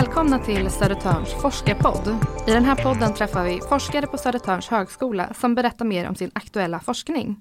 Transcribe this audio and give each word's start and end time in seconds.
Välkomna 0.00 0.38
till 0.38 0.70
Södertörns 0.70 1.34
forskarpodd. 1.42 2.16
I 2.48 2.50
den 2.50 2.64
här 2.64 2.74
podden 2.74 3.14
träffar 3.14 3.44
vi 3.44 3.60
forskare 3.60 4.06
på 4.06 4.18
Södertörns 4.18 4.68
högskola 4.68 5.34
som 5.34 5.54
berättar 5.54 5.84
mer 5.84 6.08
om 6.08 6.14
sin 6.14 6.30
aktuella 6.34 6.80
forskning. 6.80 7.36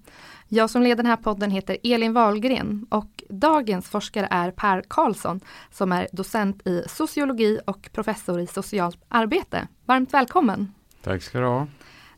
Jag 0.47 0.69
som 0.69 0.81
leder 0.81 0.95
den 0.95 1.05
här 1.05 1.15
podden 1.15 1.51
heter 1.51 1.77
Elin 1.83 2.13
Wahlgren 2.13 2.87
och 2.89 3.23
dagens 3.29 3.89
forskare 3.89 4.27
är 4.31 4.51
Per 4.51 4.83
Karlsson 4.87 5.39
som 5.71 5.91
är 5.91 6.07
docent 6.11 6.67
i 6.67 6.83
sociologi 6.89 7.59
och 7.67 7.89
professor 7.93 8.39
i 8.39 8.47
socialt 8.47 9.05
arbete. 9.07 9.67
Varmt 9.85 10.13
välkommen! 10.13 10.73
Tack 11.03 11.21
ska 11.21 11.39
du 11.39 11.45
ha! 11.45 11.67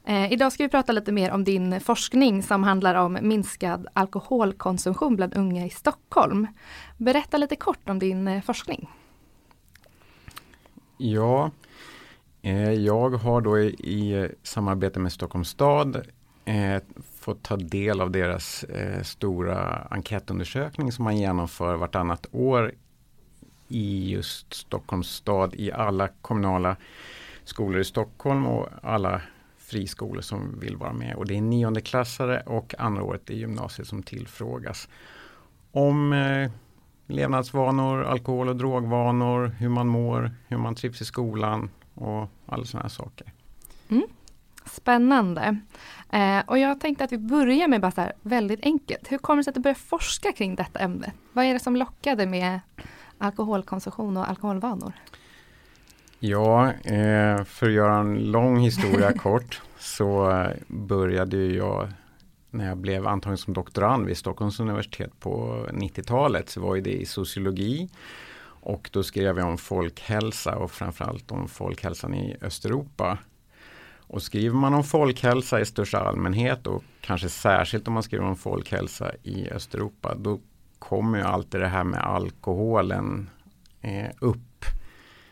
Eh, 0.07 0.33
idag 0.33 0.51
ska 0.51 0.63
vi 0.63 0.69
prata 0.69 0.91
lite 0.91 1.11
mer 1.11 1.31
om 1.31 1.43
din 1.43 1.81
forskning 1.81 2.43
som 2.43 2.63
handlar 2.63 2.95
om 2.95 3.17
minskad 3.21 3.87
alkoholkonsumtion 3.93 5.15
bland 5.15 5.37
unga 5.37 5.65
i 5.65 5.69
Stockholm. 5.69 6.47
Berätta 6.97 7.37
lite 7.37 7.55
kort 7.55 7.89
om 7.89 7.99
din 7.99 8.27
eh, 8.27 8.41
forskning. 8.41 8.89
Ja, 10.97 11.51
eh, 12.41 12.71
jag 12.71 13.09
har 13.09 13.41
då 13.41 13.59
i, 13.59 13.67
i 13.67 14.29
samarbete 14.43 14.99
med 14.99 15.11
Stockholms 15.11 15.49
stad 15.49 16.07
eh, 16.45 16.81
fått 17.19 17.43
ta 17.43 17.57
del 17.57 18.01
av 18.01 18.11
deras 18.11 18.63
eh, 18.63 19.01
stora 19.01 19.87
enkätundersökning 19.91 20.91
som 20.91 21.03
man 21.03 21.17
genomför 21.17 21.75
vartannat 21.75 22.27
år 22.31 22.73
i 23.67 24.11
just 24.11 24.53
Stockholms 24.53 25.07
stad 25.07 25.55
i 25.55 25.71
alla 25.71 26.07
kommunala 26.21 26.75
skolor 27.43 27.79
i 27.79 27.85
Stockholm 27.85 28.47
och 28.47 28.69
alla 28.81 29.21
friskolor 29.57 30.21
som 30.21 30.59
vill 30.59 30.77
vara 30.77 30.93
med. 30.93 31.15
Och 31.15 31.25
det 31.25 31.37
är 31.37 31.41
niondeklassare 31.41 32.41
och 32.45 32.75
andra 32.77 33.03
året 33.03 33.29
i 33.29 33.37
gymnasiet 33.39 33.87
som 33.87 34.03
tillfrågas 34.03 34.89
om 35.71 36.13
eh, 36.13 36.51
levnadsvanor, 37.07 38.03
alkohol 38.03 38.49
och 38.49 38.55
drogvanor, 38.55 39.47
hur 39.47 39.69
man 39.69 39.87
mår, 39.87 40.31
hur 40.47 40.57
man 40.57 40.75
trivs 40.75 41.01
i 41.01 41.05
skolan 41.05 41.69
och 41.93 42.29
alla 42.45 42.65
sådana 42.65 42.83
här 42.83 42.89
saker. 42.89 43.33
Mm. 43.89 44.07
Spännande. 44.65 45.57
Eh, 46.09 46.39
och 46.47 46.57
jag 46.57 46.79
tänkte 46.79 47.03
att 47.03 47.11
vi 47.11 47.17
börjar 47.17 47.67
med 47.67 47.81
bara 47.81 47.91
så 47.91 48.01
här 48.01 48.13
väldigt 48.21 48.59
enkelt. 48.63 49.11
Hur 49.11 49.17
kommer 49.17 49.37
det 49.37 49.43
sig 49.43 49.51
att 49.51 49.55
du 49.55 49.61
började 49.61 49.79
forska 49.79 50.31
kring 50.31 50.55
detta 50.55 50.79
ämne? 50.79 51.11
Vad 51.33 51.45
är 51.45 51.53
det 51.53 51.59
som 51.59 51.75
lockade 51.75 52.25
med 52.25 52.59
alkoholkonsumtion 53.17 54.17
och 54.17 54.29
alkoholvanor? 54.29 54.93
Ja, 56.19 56.71
eh, 56.71 57.43
för 57.43 57.65
att 57.65 57.73
göra 57.73 57.95
en 57.95 58.31
lång 58.31 58.59
historia 58.59 59.13
kort 59.17 59.61
så 59.79 60.45
började 60.67 61.37
jag 61.37 61.87
när 62.57 62.67
jag 62.67 62.77
blev 62.77 63.07
antagen 63.07 63.37
som 63.37 63.53
doktorand 63.53 64.05
vid 64.05 64.17
Stockholms 64.17 64.59
universitet 64.59 65.19
på 65.19 65.65
90-talet 65.71 66.49
så 66.49 66.61
var 66.61 66.77
det 66.77 66.93
i 66.93 67.05
sociologi. 67.05 67.89
Och 68.65 68.89
då 68.93 69.03
skrev 69.03 69.37
jag 69.37 69.47
om 69.47 69.57
folkhälsa 69.57 70.55
och 70.57 70.71
framförallt 70.71 71.31
om 71.31 71.47
folkhälsan 71.47 72.13
i 72.13 72.37
Östeuropa. 72.41 73.17
Och 74.07 74.23
skriver 74.23 74.55
man 74.55 74.73
om 74.73 74.83
folkhälsa 74.83 75.61
i 75.61 75.65
största 75.65 75.99
allmänhet 75.99 76.67
och 76.67 76.83
kanske 77.01 77.29
särskilt 77.29 77.87
om 77.87 77.93
man 77.93 78.03
skriver 78.03 78.25
om 78.25 78.35
folkhälsa 78.35 79.11
i 79.23 79.49
Östeuropa 79.49 80.15
då 80.15 80.39
kommer 80.79 81.17
ju 81.17 81.23
alltid 81.23 81.61
det 81.61 81.67
här 81.67 81.83
med 81.83 81.99
alkoholen 81.99 83.29
eh, 83.81 84.11
upp 84.19 84.65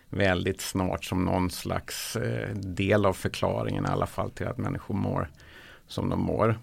väldigt 0.09 0.61
snart 0.61 1.05
som 1.05 1.25
någon 1.25 1.49
slags 1.49 2.15
eh, 2.15 2.55
del 2.55 3.05
av 3.05 3.13
förklaringen 3.13 3.85
i 3.85 3.89
alla 3.89 4.07
fall 4.07 4.31
till 4.31 4.47
att 4.47 4.57
människor 4.57 4.95
mår 4.95 5.29
som 5.87 6.09
de 6.09 6.19
mår. 6.19 6.59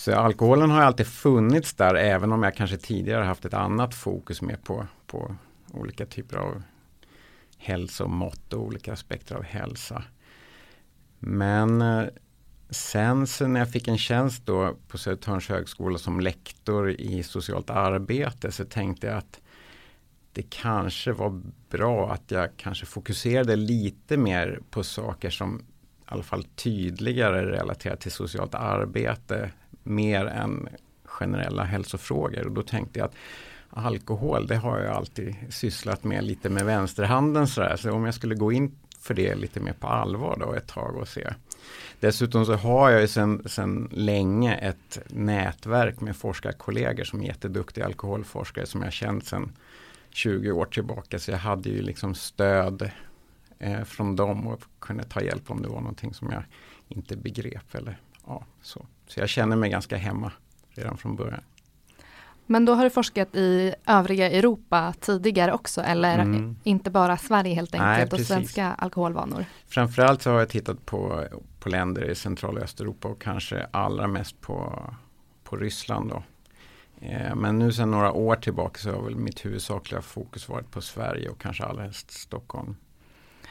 Så 0.00 0.14
alkoholen 0.14 0.70
har 0.70 0.82
alltid 0.82 1.06
funnits 1.06 1.74
där 1.74 1.94
även 1.94 2.32
om 2.32 2.42
jag 2.42 2.54
kanske 2.54 2.76
tidigare 2.76 3.24
haft 3.24 3.44
ett 3.44 3.54
annat 3.54 3.94
fokus 3.94 4.42
med 4.42 4.64
på, 4.64 4.86
på 5.06 5.36
olika 5.72 6.06
typer 6.06 6.36
av 6.36 6.62
hälsomått 7.58 8.52
och 8.52 8.62
olika 8.62 8.92
aspekter 8.92 9.34
av 9.34 9.42
hälsa. 9.42 10.04
Men 11.18 11.82
eh, 11.82 12.04
sen 12.70 13.26
så 13.26 13.46
när 13.46 13.60
jag 13.60 13.70
fick 13.70 13.88
en 13.88 13.98
tjänst 13.98 14.46
då 14.46 14.76
på 14.88 14.98
Södertörns 14.98 15.48
högskola 15.48 15.98
som 15.98 16.20
lektor 16.20 16.90
i 16.90 17.22
socialt 17.22 17.70
arbete 17.70 18.52
så 18.52 18.64
tänkte 18.64 19.06
jag 19.06 19.16
att 19.16 19.40
det 20.32 20.50
kanske 20.50 21.12
var 21.12 21.42
bra 21.70 22.12
att 22.12 22.30
jag 22.30 22.50
kanske 22.56 22.86
fokuserade 22.86 23.56
lite 23.56 24.16
mer 24.16 24.60
på 24.70 24.82
saker 24.82 25.30
som 25.30 25.58
i 25.58 25.62
alla 26.04 26.22
fall 26.22 26.44
tydligare 26.44 27.50
relaterat 27.50 28.00
till 28.00 28.12
socialt 28.12 28.54
arbete 28.54 29.50
mer 29.90 30.26
än 30.26 30.68
generella 31.04 31.64
hälsofrågor. 31.64 32.46
Och 32.46 32.52
då 32.52 32.62
tänkte 32.62 32.98
jag 32.98 33.06
att 33.06 33.14
alkohol, 33.70 34.46
det 34.46 34.56
har 34.56 34.78
jag 34.78 34.96
alltid 34.96 35.34
sysslat 35.48 36.04
med 36.04 36.24
lite 36.24 36.48
med 36.48 36.64
vänsterhanden 36.64 37.46
sådär. 37.46 37.76
Så 37.76 37.92
om 37.92 38.04
jag 38.04 38.14
skulle 38.14 38.34
gå 38.34 38.52
in 38.52 38.76
för 38.98 39.14
det 39.14 39.34
lite 39.34 39.60
mer 39.60 39.72
på 39.72 39.86
allvar 39.86 40.36
då 40.40 40.54
ett 40.54 40.66
tag 40.66 40.96
och 40.96 41.08
se. 41.08 41.28
Dessutom 42.00 42.46
så 42.46 42.54
har 42.54 42.90
jag 42.90 43.00
ju 43.00 43.08
sedan, 43.08 43.42
sen 43.46 43.88
länge 43.92 44.54
ett 44.54 44.98
nätverk 45.08 46.00
med 46.00 46.16
forskarkollegor 46.16 47.04
som 47.04 47.20
är 47.20 47.26
jätteduktiga 47.26 47.84
alkoholforskare 47.84 48.66
som 48.66 48.82
jag 48.82 48.92
känt 48.92 49.26
sedan 49.26 49.52
20 50.10 50.52
år 50.52 50.64
tillbaka. 50.64 51.18
Så 51.18 51.30
jag 51.30 51.38
hade 51.38 51.68
ju 51.68 51.82
liksom 51.82 52.14
stöd 52.14 52.90
eh, 53.58 53.84
från 53.84 54.16
dem 54.16 54.46
och 54.46 54.62
kunde 54.78 55.04
ta 55.04 55.22
hjälp 55.22 55.50
om 55.50 55.62
det 55.62 55.68
var 55.68 55.80
någonting 55.80 56.14
som 56.14 56.30
jag 56.30 56.42
inte 56.88 57.16
begrep. 57.16 57.74
Eller, 57.74 57.98
ja, 58.26 58.44
så. 58.62 58.86
så 59.06 59.20
jag 59.20 59.28
känner 59.28 59.56
mig 59.56 59.70
ganska 59.70 59.96
hemma 59.96 60.32
redan 60.70 60.96
från 60.96 61.16
början. 61.16 61.42
Men 62.46 62.64
då 62.64 62.74
har 62.74 62.84
du 62.84 62.90
forskat 62.90 63.34
i 63.34 63.74
övriga 63.86 64.30
Europa 64.30 64.94
tidigare 65.00 65.52
också 65.52 65.80
eller 65.80 66.18
mm. 66.18 66.56
inte 66.64 66.90
bara 66.90 67.16
Sverige 67.16 67.54
helt 67.54 67.74
enkelt 67.74 68.12
Nej, 68.12 68.20
och 68.20 68.26
svenska 68.26 68.66
alkoholvanor? 68.66 69.44
Framförallt 69.66 70.22
så 70.22 70.30
har 70.30 70.38
jag 70.38 70.48
tittat 70.48 70.86
på, 70.86 71.24
på 71.60 71.68
länder 71.68 72.10
i 72.10 72.14
central 72.14 72.56
och 72.56 72.62
Östeuropa 72.62 73.08
och 73.08 73.22
kanske 73.22 73.66
allra 73.70 74.06
mest 74.06 74.40
på, 74.40 74.84
på 75.44 75.56
Ryssland. 75.56 76.10
Då. 76.10 76.22
Eh, 77.00 77.34
men 77.34 77.58
nu 77.58 77.72
sedan 77.72 77.90
några 77.90 78.12
år 78.12 78.36
tillbaka 78.36 78.78
så 78.78 78.90
har 78.90 79.02
väl 79.02 79.16
mitt 79.16 79.44
huvudsakliga 79.44 80.02
fokus 80.02 80.48
varit 80.48 80.70
på 80.70 80.80
Sverige 80.80 81.28
och 81.28 81.40
kanske 81.40 81.64
allra 81.64 81.82
helst 81.82 82.10
Stockholm. 82.10 82.76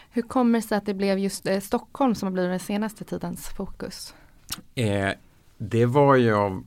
Hur 0.09 0.21
kommer 0.21 0.59
det 0.59 0.67
sig 0.67 0.77
att 0.77 0.85
det 0.85 0.93
blev 0.93 1.19
just 1.19 1.45
eh, 1.45 1.59
Stockholm 1.59 2.15
som 2.15 2.25
har 2.25 2.33
blivit 2.33 2.51
den 2.51 2.59
senaste 2.59 3.03
tidens 3.03 3.49
fokus? 3.49 4.13
Eh, 4.75 5.09
det 5.57 5.85
var 5.85 6.15
ju 6.15 6.35
av 6.35 6.63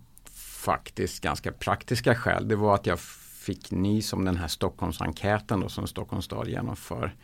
faktiskt 0.63 1.23
ganska 1.23 1.53
praktiska 1.53 2.15
skäl. 2.15 2.49
Det 2.49 2.57
var 2.57 2.75
att 2.75 2.87
jag 2.87 3.01
fick 3.43 3.71
nys 3.71 4.13
om 4.13 4.25
den 4.25 4.37
här 4.37 4.49
Stockholmsenkäten 4.49 5.61
då, 5.61 5.69
som 5.69 5.87
Stockholms 5.87 6.25
stad 6.25 6.49
genomför. 6.49 7.15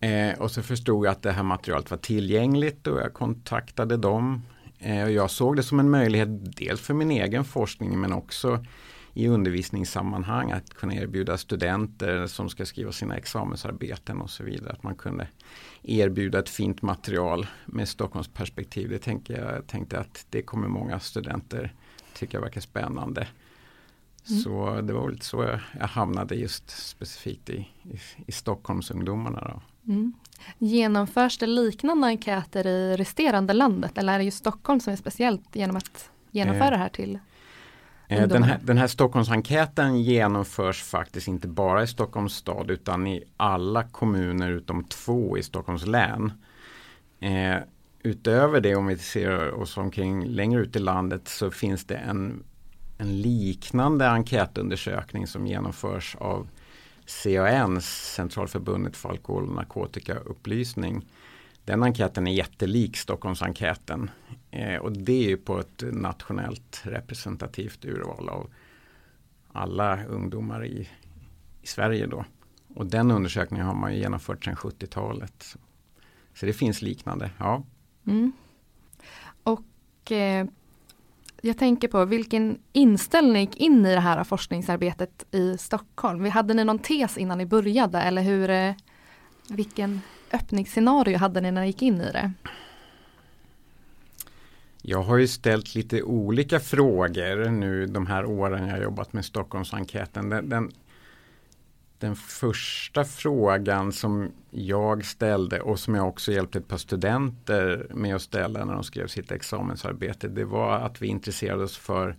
Eh, 0.00 0.38
och 0.38 0.50
så 0.50 0.62
förstod 0.62 1.06
jag 1.06 1.12
att 1.12 1.22
det 1.22 1.32
här 1.32 1.42
materialet 1.42 1.90
var 1.90 1.98
tillgängligt 1.98 2.86
och 2.86 3.00
jag 3.00 3.14
kontaktade 3.14 3.96
dem. 3.96 4.42
Eh, 4.78 5.02
och 5.02 5.10
jag 5.10 5.30
såg 5.30 5.56
det 5.56 5.62
som 5.62 5.80
en 5.80 5.90
möjlighet 5.90 6.56
dels 6.56 6.80
för 6.80 6.94
min 6.94 7.10
egen 7.10 7.44
forskning 7.44 8.00
men 8.00 8.12
också 8.12 8.64
i 9.14 9.28
undervisningssammanhang 9.28 10.50
att 10.50 10.74
kunna 10.74 10.94
erbjuda 10.94 11.38
studenter 11.38 12.26
som 12.26 12.48
ska 12.48 12.66
skriva 12.66 12.92
sina 12.92 13.16
examensarbeten 13.16 14.20
och 14.20 14.30
så 14.30 14.44
vidare. 14.44 14.72
Att 14.72 14.82
man 14.82 14.94
kunde 14.94 15.28
erbjuda 15.82 16.38
ett 16.38 16.48
fint 16.48 16.82
material 16.82 17.46
med 17.66 17.88
Stockholms 17.88 18.28
perspektiv. 18.28 18.88
Det 18.88 18.98
tänkte 18.98 19.32
jag 19.32 19.66
tänkte 19.66 19.98
att 19.98 20.26
det 20.30 20.42
kommer 20.42 20.68
många 20.68 21.00
studenter 21.00 21.74
tycka 22.14 22.40
verkar 22.40 22.60
spännande. 22.60 23.26
Mm. 24.28 24.40
Så 24.40 24.80
det 24.80 24.92
var 24.92 25.10
lite 25.10 25.24
så 25.24 25.58
jag, 25.78 25.86
hamnade 25.86 26.34
just 26.34 26.70
specifikt 26.70 27.50
i, 27.50 27.68
i, 27.82 27.98
i 28.26 28.32
Stockholmsungdomarna. 28.32 29.40
Då. 29.40 29.92
Mm. 29.92 30.12
Genomförs 30.58 31.38
det 31.38 31.46
liknande 31.46 32.06
enkäter 32.06 32.66
i 32.66 32.96
resterande 32.96 33.52
landet 33.52 33.98
eller 33.98 34.12
är 34.12 34.18
det 34.18 34.24
just 34.24 34.38
Stockholm 34.38 34.80
som 34.80 34.92
är 34.92 34.96
speciellt 34.96 35.56
genom 35.56 35.76
att 35.76 36.10
genomföra 36.30 36.64
eh, 36.66 36.70
det 36.70 36.76
här 36.76 36.88
till 36.88 37.18
den 38.16 38.42
här, 38.42 38.60
den 38.62 38.78
här 38.78 38.86
Stockholmsenkäten 38.86 40.02
genomförs 40.02 40.82
faktiskt 40.82 41.28
inte 41.28 41.48
bara 41.48 41.82
i 41.82 41.86
Stockholms 41.86 42.34
stad 42.34 42.70
utan 42.70 43.06
i 43.06 43.24
alla 43.36 43.82
kommuner 43.82 44.50
utom 44.50 44.84
två 44.84 45.38
i 45.38 45.42
Stockholms 45.42 45.86
län. 45.86 46.32
Eh, 47.20 47.56
utöver 48.02 48.60
det 48.60 48.74
om 48.74 48.86
vi 48.86 48.98
ser 48.98 49.54
oss 49.54 49.76
omkring 49.76 50.24
längre 50.26 50.60
ut 50.60 50.76
i 50.76 50.78
landet 50.78 51.28
så 51.28 51.50
finns 51.50 51.84
det 51.84 51.96
en, 51.96 52.44
en 52.98 53.20
liknande 53.20 54.08
enkätundersökning 54.08 55.26
som 55.26 55.46
genomförs 55.46 56.16
av 56.20 56.48
CAN, 57.06 57.80
Centralförbundet 57.80 58.96
för 58.96 59.08
alkohol 59.08 59.48
och 59.48 59.54
narkotikaupplysning. 59.54 61.06
Den 61.64 61.82
enkäten 61.82 62.26
är 62.26 62.32
jättelik 62.32 62.96
Stockholmsenkäten. 62.96 64.10
Eh, 64.52 64.76
och 64.76 64.92
det 64.92 65.32
är 65.32 65.36
på 65.36 65.58
ett 65.58 65.82
nationellt 65.92 66.80
representativt 66.84 67.84
urval 67.84 68.28
av 68.28 68.50
alla 69.52 70.04
ungdomar 70.04 70.64
i, 70.64 70.88
i 71.62 71.66
Sverige 71.66 72.06
då. 72.06 72.24
Och 72.74 72.86
den 72.86 73.10
undersökningen 73.10 73.66
har 73.66 73.74
man 73.74 73.96
genomfört 73.96 74.44
sedan 74.44 74.56
70-talet. 74.56 75.56
Så, 76.34 76.46
det 76.46 76.52
finns 76.52 76.82
liknande, 76.82 77.30
ja. 77.38 77.62
Mm. 78.06 78.32
Och 79.42 80.12
eh, 80.12 80.46
jag 81.42 81.58
tänker 81.58 81.88
på 81.88 82.04
vilken 82.04 82.58
inställning 82.72 83.40
gick 83.40 83.56
in 83.56 83.86
i 83.86 83.94
det 83.94 84.00
här 84.00 84.24
forskningsarbetet 84.24 85.26
i 85.30 85.58
Stockholm. 85.58 86.30
Hade 86.30 86.54
ni 86.54 86.64
någon 86.64 86.78
tes 86.78 87.18
innan 87.18 87.38
ni 87.38 87.46
började 87.46 88.02
eller 88.02 88.22
hur, 88.22 88.50
eh, 88.50 88.74
Vilken 89.48 90.00
öppningsscenario 90.32 91.18
hade 91.18 91.40
ni 91.40 91.50
när 91.50 91.60
ni 91.60 91.66
gick 91.66 91.82
in 91.82 92.00
i 92.00 92.12
det? 92.12 92.32
Jag 94.84 95.02
har 95.02 95.18
ju 95.18 95.28
ställt 95.28 95.74
lite 95.74 96.02
olika 96.02 96.60
frågor 96.60 97.50
nu 97.50 97.86
de 97.86 98.06
här 98.06 98.24
åren 98.24 98.68
jag 98.68 98.82
jobbat 98.82 99.12
med 99.12 99.24
Stockholmsenkäten. 99.24 100.28
Den, 100.28 100.48
den, 100.48 100.72
den 101.98 102.16
första 102.16 103.04
frågan 103.04 103.92
som 103.92 104.30
jag 104.50 105.04
ställde 105.04 105.60
och 105.60 105.78
som 105.78 105.94
jag 105.94 106.08
också 106.08 106.32
hjälpte 106.32 106.58
ett 106.58 106.68
par 106.68 106.76
studenter 106.76 107.86
med 107.94 108.16
att 108.16 108.22
ställa 108.22 108.64
när 108.64 108.74
de 108.74 108.84
skrev 108.84 109.06
sitt 109.06 109.32
examensarbete. 109.32 110.28
Det 110.28 110.44
var 110.44 110.72
att 110.72 111.02
vi 111.02 111.06
intresserade 111.06 111.62
oss 111.62 111.76
för 111.76 112.16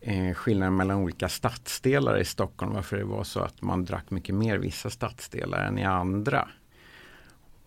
eh, 0.00 0.34
skillnaden 0.34 0.76
mellan 0.76 0.96
olika 0.96 1.28
stadsdelar 1.28 2.18
i 2.18 2.24
Stockholm. 2.24 2.72
Varför 2.74 2.96
det 2.96 3.04
var 3.04 3.24
så 3.24 3.40
att 3.40 3.62
man 3.62 3.84
drack 3.84 4.10
mycket 4.10 4.34
mer 4.34 4.58
vissa 4.58 4.90
stadsdelar 4.90 5.64
än 5.64 5.78
i 5.78 5.84
andra. 5.84 6.48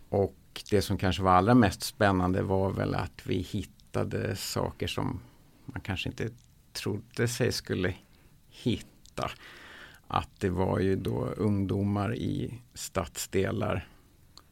Och 0.09 0.35
det 0.71 0.81
som 0.81 0.97
kanske 0.97 1.23
var 1.23 1.31
allra 1.31 1.53
mest 1.53 1.81
spännande 1.81 2.41
var 2.41 2.71
väl 2.71 2.95
att 2.95 3.21
vi 3.23 3.35
hittade 3.35 3.78
saker 4.35 4.87
som 4.87 5.19
man 5.65 5.81
kanske 5.81 6.09
inte 6.09 6.29
trodde 6.73 7.27
sig 7.27 7.51
skulle 7.51 7.93
hitta. 8.49 9.31
Att 10.07 10.39
det 10.39 10.49
var 10.49 10.79
ju 10.79 10.95
då 10.95 11.25
ungdomar 11.25 12.15
i 12.15 12.61
stadsdelar 12.73 13.87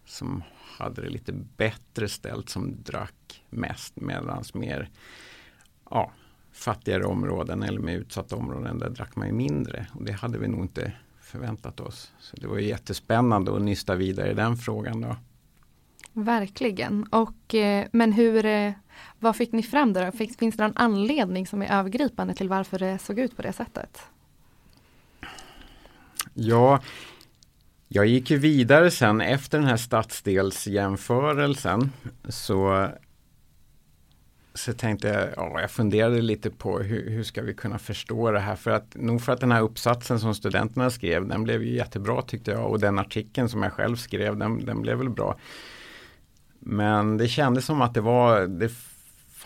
som 0.06 0.44
hade 0.78 1.02
det 1.02 1.10
lite 1.10 1.34
bättre 1.58 2.10
ställt 2.10 2.50
som 2.50 2.84
drack 2.84 3.44
mest 3.50 3.96
medan 3.96 4.44
mer 4.54 4.90
ja, 5.90 6.12
fattigare 6.52 7.04
områden 7.04 7.64
eller 7.64 7.80
med 7.80 7.96
utsatta 7.96 8.36
områden 8.36 8.80
där 8.80 8.90
drack 8.90 9.16
man 9.16 9.28
ju 9.28 9.34
mindre. 9.34 9.88
Och 9.94 10.04
det 10.04 10.12
hade 10.12 10.38
vi 10.38 10.48
nog 10.48 10.62
inte 10.62 10.94
förväntat 11.22 11.80
oss. 11.80 12.14
Så 12.20 12.36
det 12.36 12.48
var 12.48 12.58
jättespännande 12.58 13.56
att 13.56 13.62
nysta 13.62 13.96
vidare 13.96 14.32
i 14.32 14.34
den 14.34 14.58
frågan 14.58 15.02
då. 15.02 15.16
Verkligen. 16.18 17.04
Och, 17.04 17.56
eh, 17.56 17.88
men 17.92 18.14
hur, 18.14 18.46
eh, 18.46 18.72
vad 19.20 19.36
fick 19.36 19.52
ni 19.52 19.64
fram 19.64 19.94
där? 19.94 20.12
Finns 20.12 20.58
det 20.58 20.64
någon 20.64 20.78
anledning 20.78 21.48
som 21.48 21.62
är 21.62 21.80
övergripande 21.80 22.34
till 22.34 22.50
varför 22.50 22.80
det 22.80 23.00
såg 23.00 23.20
ut 23.20 23.36
på 23.36 23.42
det 23.42 23.54
sättet? 23.54 24.02
Ja, 26.34 26.82
jag 27.88 28.06
gick 28.06 28.32
ju 28.32 28.38
vidare 28.38 28.92
sen 28.92 29.22
efter 29.22 29.58
den 29.58 29.68
här 29.68 29.78
stadsdelsjämförelsen 29.78 31.92
så 32.30 32.88
så 34.54 34.74
tänkte 34.74 35.08
jag, 35.08 35.28
ja, 35.36 35.62
jag 35.62 35.72
funderade 35.72 36.22
lite 36.22 36.50
på 36.50 36.80
hur, 36.80 37.10
hur, 37.10 37.24
ska 37.24 37.42
vi 37.42 37.54
kunna 37.54 37.80
förstå 37.80 38.32
det 38.32 38.40
här 38.40 38.56
för 38.56 38.72
att 38.72 38.96
nog 38.96 39.22
för 39.22 39.34
att 39.34 39.40
den 39.40 39.52
här 39.52 39.62
uppsatsen 39.62 40.20
som 40.20 40.36
studenterna 40.36 40.90
skrev 40.90 41.28
den 41.28 41.44
blev 41.44 41.64
ju 41.64 41.76
jättebra 41.76 42.22
tyckte 42.22 42.52
jag 42.52 42.72
och 42.72 42.80
den 42.80 43.00
artikeln 43.00 43.50
som 43.50 43.64
jag 43.64 43.74
själv 43.74 43.96
skrev 43.96 44.38
den, 44.38 44.66
den 44.66 44.82
blev 44.82 44.98
väl 44.98 45.10
bra. 45.10 45.38
Men 46.60 47.18
det 47.18 47.28
kändes 47.28 47.66
som 47.66 47.82
att 47.82 47.94
det 47.94 48.02
var 48.02 48.48
det 48.48 48.72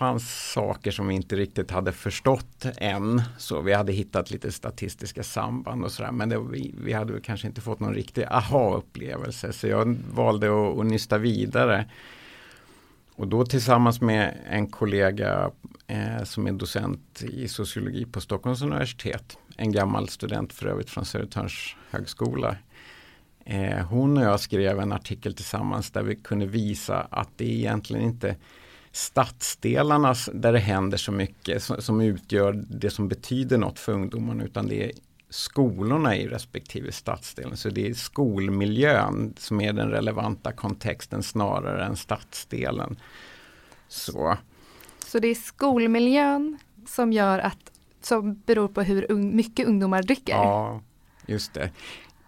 fanns 0.01 0.51
saker 0.53 0.91
som 0.91 1.07
vi 1.07 1.15
inte 1.15 1.35
riktigt 1.35 1.71
hade 1.71 1.91
förstått 1.91 2.65
än. 2.77 3.21
Så 3.37 3.61
vi 3.61 3.73
hade 3.73 3.91
hittat 3.91 4.31
lite 4.31 4.51
statistiska 4.51 5.23
samband 5.23 5.83
och 5.83 5.91
sådär. 5.91 6.11
Men 6.11 6.29
det, 6.29 6.39
vi, 6.39 6.75
vi 6.83 6.93
hade 6.93 7.21
kanske 7.21 7.47
inte 7.47 7.61
fått 7.61 7.79
någon 7.79 7.93
riktig 7.93 8.23
aha-upplevelse. 8.23 9.53
Så 9.53 9.67
jag 9.67 9.97
valde 10.13 10.47
att, 10.47 10.79
att 10.79 10.85
nysta 10.85 11.17
vidare. 11.17 11.85
Och 13.15 13.27
då 13.27 13.45
tillsammans 13.45 14.01
med 14.01 14.37
en 14.49 14.67
kollega 14.67 15.51
eh, 15.87 16.23
som 16.23 16.47
är 16.47 16.51
docent 16.51 17.23
i 17.23 17.47
sociologi 17.47 18.05
på 18.05 18.21
Stockholms 18.21 18.61
universitet. 18.61 19.37
En 19.57 19.71
gammal 19.71 20.09
student 20.09 20.53
för 20.53 20.67
övrigt 20.67 20.89
från 20.89 21.05
Södertörns 21.05 21.75
högskola. 21.89 22.55
Eh, 23.45 23.85
hon 23.85 24.17
och 24.17 24.23
jag 24.23 24.39
skrev 24.39 24.79
en 24.79 24.91
artikel 24.91 25.33
tillsammans 25.33 25.91
där 25.91 26.03
vi 26.03 26.15
kunde 26.15 26.45
visa 26.45 27.07
att 27.09 27.29
det 27.37 27.45
egentligen 27.45 28.05
inte 28.05 28.35
stadsdelarna 28.91 30.15
där 30.33 30.53
det 30.53 30.59
händer 30.59 30.97
så 30.97 31.11
mycket 31.11 31.63
som, 31.63 31.81
som 31.81 32.01
utgör 32.01 32.65
det 32.69 32.89
som 32.89 33.07
betyder 33.07 33.57
något 33.57 33.79
för 33.79 33.91
ungdomarna 33.93 34.43
utan 34.43 34.67
det 34.67 34.83
är 34.85 34.91
skolorna 35.29 36.15
i 36.15 36.27
respektive 36.27 36.91
stadsdelen. 36.91 37.57
Så 37.57 37.69
det 37.69 37.87
är 37.87 37.93
skolmiljön 37.93 39.33
som 39.37 39.61
är 39.61 39.73
den 39.73 39.89
relevanta 39.89 40.51
kontexten 40.51 41.23
snarare 41.23 41.85
än 41.85 41.95
stadsdelen. 41.95 42.99
Så, 43.87 44.37
så 45.05 45.19
det 45.19 45.27
är 45.27 45.35
skolmiljön 45.35 46.57
som 46.87 47.13
gör 47.13 47.39
att 47.39 47.71
som 48.01 48.41
beror 48.45 48.67
på 48.67 48.81
hur 48.81 49.11
un 49.11 49.35
mycket 49.35 49.67
ungdomar 49.67 50.03
dricker? 50.03 50.33
Ja, 50.33 50.81
just 51.25 51.53
det 51.53 51.71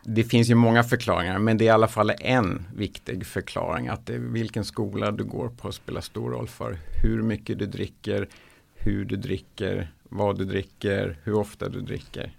det 0.04 0.24
finns 0.24 0.50
ju 0.50 0.56
många 0.56 0.84
förklaringar 0.84 1.40
men 1.40 1.58
det 1.58 1.64
är 1.64 1.66
i 1.66 1.70
alla 1.70 1.88
fall 1.88 2.12
en 2.20 2.66
viktig 2.76 3.26
förklaring 3.26 3.88
att 3.88 4.06
det, 4.06 4.18
vilken 4.18 4.66
skola 4.66 5.12
du 5.12 5.24
går 5.24 5.50
på 5.50 5.72
spelar 5.72 6.02
stor 6.02 6.32
roll 6.32 6.48
för 6.48 6.78
hur 7.04 7.22
mycket 7.22 7.60
du 7.60 7.66
dricker, 7.66 8.28
hur 8.76 9.06
du 9.06 9.16
dricker, 9.16 9.92
vad 10.04 10.38
du 10.38 10.46
dricker, 10.46 11.18
hur 11.24 11.34
ofta 11.34 11.70
du 11.70 11.82
dricker. 11.82 12.32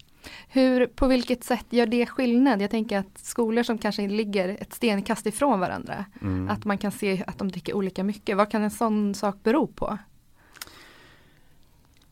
Hur, 0.49 0.87
på 0.87 1.07
vilket 1.07 1.45
sätt 1.45 1.67
gör 1.71 1.87
det 1.87 2.07
skillnad? 2.07 2.63
Jag 2.63 2.71
tänker 2.71 2.99
att 2.99 3.19
skolor 3.19 3.63
som 3.63 3.79
kanske 3.79 4.09
ligger 4.09 4.49
ett 4.49 4.73
stenkast 4.73 5.27
ifrån 5.27 5.61
varandra, 5.61 6.05
mm. 6.23 6.49
att 6.49 6.65
man 6.65 6.79
kan 6.79 6.93
se 6.93 7.25
att 7.27 7.39
de 7.39 7.51
dricker 7.51 7.75
olika 7.75 8.05
mycket. 8.05 8.37
Vad 8.37 8.51
kan 8.51 8.63
en 8.63 8.71
sån 8.71 9.15
sak 9.15 9.37
bero 9.43 9.67
på? 9.67 9.99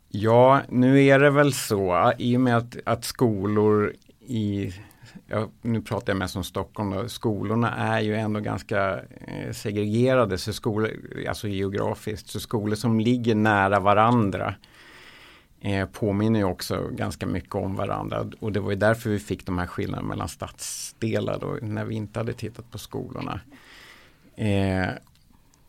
Ja, 0.09 0.61
nu 0.69 1.05
är 1.05 1.19
det 1.19 1.31
väl 1.31 1.53
så 1.53 2.13
i 2.19 2.37
och 2.37 2.41
med 2.41 2.57
att, 2.57 2.77
att 2.85 3.05
skolor 3.05 3.93
i 4.27 4.73
ja, 5.27 5.49
nu 5.63 5.83
pratar 5.83 6.13
jag 6.13 6.19
mest 6.19 6.37
om 6.37 6.45
Stockholm, 6.45 6.91
då. 6.91 7.09
skolorna 7.09 7.77
är 7.77 8.01
ju 8.01 8.17
ändå 8.17 8.41
ganska 8.41 9.01
eh, 9.27 9.53
segregerade, 9.53 10.39
så 10.39 10.53
skolor, 10.53 10.91
alltså 11.29 11.49
geografiskt, 11.49 12.29
så 12.29 12.41
skolor 12.41 12.75
som 12.75 13.01
ligger 13.01 13.35
nära 13.35 13.81
varandra 13.81 14.55
eh, 15.61 15.89
påminner 15.89 16.41
ju 16.41 16.45
också 16.45 16.89
ganska 16.91 17.27
mycket 17.27 17.55
om 17.55 17.77
varandra 17.77 18.31
och 18.41 18.53
det 18.53 18.61
var 18.61 18.71
ju 18.71 18.77
därför 18.77 19.11
vi 19.11 19.19
fick 19.19 19.47
de 19.47 19.59
här 19.59 19.67
skillnaderna 19.67 20.09
mellan 20.09 20.29
stadsdelar 20.29 21.39
då, 21.41 21.59
när 21.63 21.85
vi 21.85 21.95
inte 21.95 22.21
hade 22.21 22.33
tittat 22.33 22.71
på 22.71 22.79
skolorna. 22.79 23.41
Eh, 24.37 24.89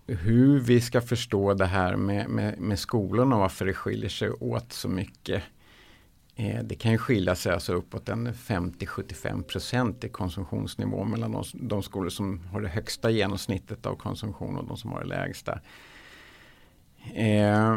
hur 0.07 0.59
vi 0.59 0.81
ska 0.81 1.01
förstå 1.01 1.53
det 1.53 1.65
här 1.65 1.95
med, 1.95 2.29
med, 2.29 2.59
med 2.59 2.79
skolorna 2.79 3.35
och 3.35 3.41
varför 3.41 3.65
det 3.65 3.73
skiljer 3.73 4.09
sig 4.09 4.29
åt 4.29 4.73
så 4.73 4.89
mycket 4.89 5.43
Eh, 5.43 5.62
Eh, 6.35 6.63
det 6.63 6.75
kan 6.75 6.91
ju 6.91 6.97
skilja 6.97 7.35
sig 7.35 7.53
alltså 7.53 7.73
uppåt 7.73 8.09
en 8.09 8.33
50-75% 8.33 10.05
i 10.05 10.09
konsumtionsnivå 10.09 11.03
mellan 11.03 11.31
de, 11.31 11.43
de, 11.53 11.83
skolor 11.83 12.09
som 12.09 12.41
har 12.51 12.61
det 12.61 12.67
högsta 12.67 13.09
genomsnittet 13.09 13.85
av 13.85 13.95
konsumtion 13.95 14.57
och 14.57 14.67
de 14.67 14.77
som 14.77 14.91
har 14.91 14.99
det 15.01 15.07
lägsta. 15.07 15.59
Eh, 17.13 17.75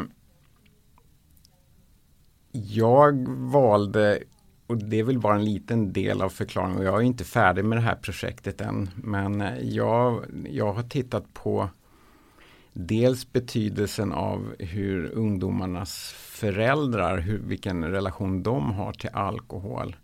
jag 2.51 3.27
valde, 3.27 4.23
och 4.67 4.77
det 4.77 4.99
är 4.99 5.03
väl 5.03 5.19
bara 5.19 5.35
en 5.35 5.45
liten 5.45 5.93
del 5.93 6.21
av 6.21 6.29
förklaringen, 6.29 6.77
och 6.77 6.83
jag 6.83 6.97
är 7.01 7.05
inte 7.05 7.23
färdig 7.23 7.65
med 7.65 7.77
det 7.77 7.81
här 7.81 7.95
projektet 7.95 8.61
än, 8.61 8.89
men 8.95 9.43
jag, 9.61 10.25
jag 10.49 10.73
har 10.73 10.83
tittat 10.83 11.33
på 11.33 11.69
dels 12.79 13.33
betydelsen 13.33 14.13
av 14.13 14.55
hur 14.59 15.11
ungdomarnas 15.13 16.13
föräldrar, 16.17 17.17
hur, 17.17 17.37
vilken 17.37 17.91
relation 17.91 18.43
de 18.43 18.71
har 18.71 18.93
till 18.93 19.09
alkohol. 19.13 19.95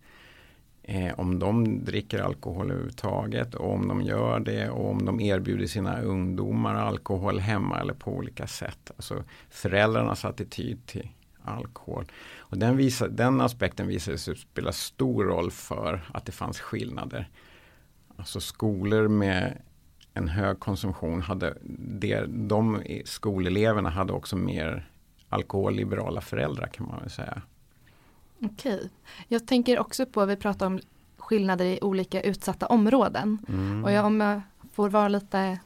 Eh, 0.84 1.20
om 1.20 1.40
de 1.40 1.86
dricker 1.86 2.20
alkohol 2.20 2.72
överhuvudtaget 2.72 3.56
och 3.56 3.74
om 3.74 3.88
de 3.88 4.02
gör 4.02 4.40
det 4.40 4.70
och 4.70 4.90
om 4.90 5.06
de 5.06 5.20
erbjuder 5.20 5.66
sina 5.66 6.02
ungdomar 6.02 6.76
alkohol 6.76 7.40
hemma 7.40 7.80
eller 7.80 7.94
på 7.94 8.12
olika 8.12 8.48
sätt. 8.48 8.92
Alltså 8.96 9.24
föräldrarnas 9.50 10.26
attityd 10.26 10.86
till 10.86 11.10
alkohol. 11.42 12.06
Och 12.38 12.58
den, 12.58 12.78
visar, 12.78 13.08
den 13.08 13.42
aspekten 13.42 13.88
visade 13.88 14.18
sig 14.18 14.36
spela 14.36 14.72
stor 14.72 15.24
roll 15.24 15.52
för 15.52 16.02
att 16.14 16.26
det 16.26 16.32
fanns 16.32 16.60
skillnader. 16.60 17.30
Alltså 18.18 18.40
skolor 18.40 19.08
med 19.08 19.58
en 20.14 20.28
hög 20.28 20.60
konsumtion 20.60 21.22
hade 21.22 21.58
det, 21.78 22.26
de 22.28 22.84
skoleleverna 23.06 23.90
hade 23.90 24.14
också 24.14 24.36
mer 24.36 24.90
alkoholliberala 25.30 26.22
föräldrar 26.22 26.68
kan 26.68 26.88
man 26.88 27.00
väl 27.00 27.10
säga. 27.10 27.42
Okej. 28.42 28.90
Jag 29.28 29.48
tänker 29.48 29.80
också 29.80 30.06
på, 30.06 30.26
vi 30.26 30.36
pratar 30.36 30.66
om 30.66 30.80
skillnader 31.18 31.66
i 31.66 31.80
olika 31.82 32.22
utsatta 32.22 32.66
områden. 32.66 33.46
Mm. 33.48 33.84
Och 33.84 33.92
jag, 33.92 34.06
om 34.06 34.22
jag 34.22 34.42
får 34.74 34.90
vara 34.90 35.08
lite, 35.08 35.60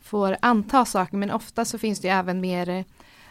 får 0.00 0.36
anta 0.40 0.84
saker, 0.84 1.16
men 1.16 1.30
ofta 1.30 1.64
så 1.64 1.78
finns 1.78 2.00
det 2.00 2.08
även 2.08 2.40
mer 2.40 2.84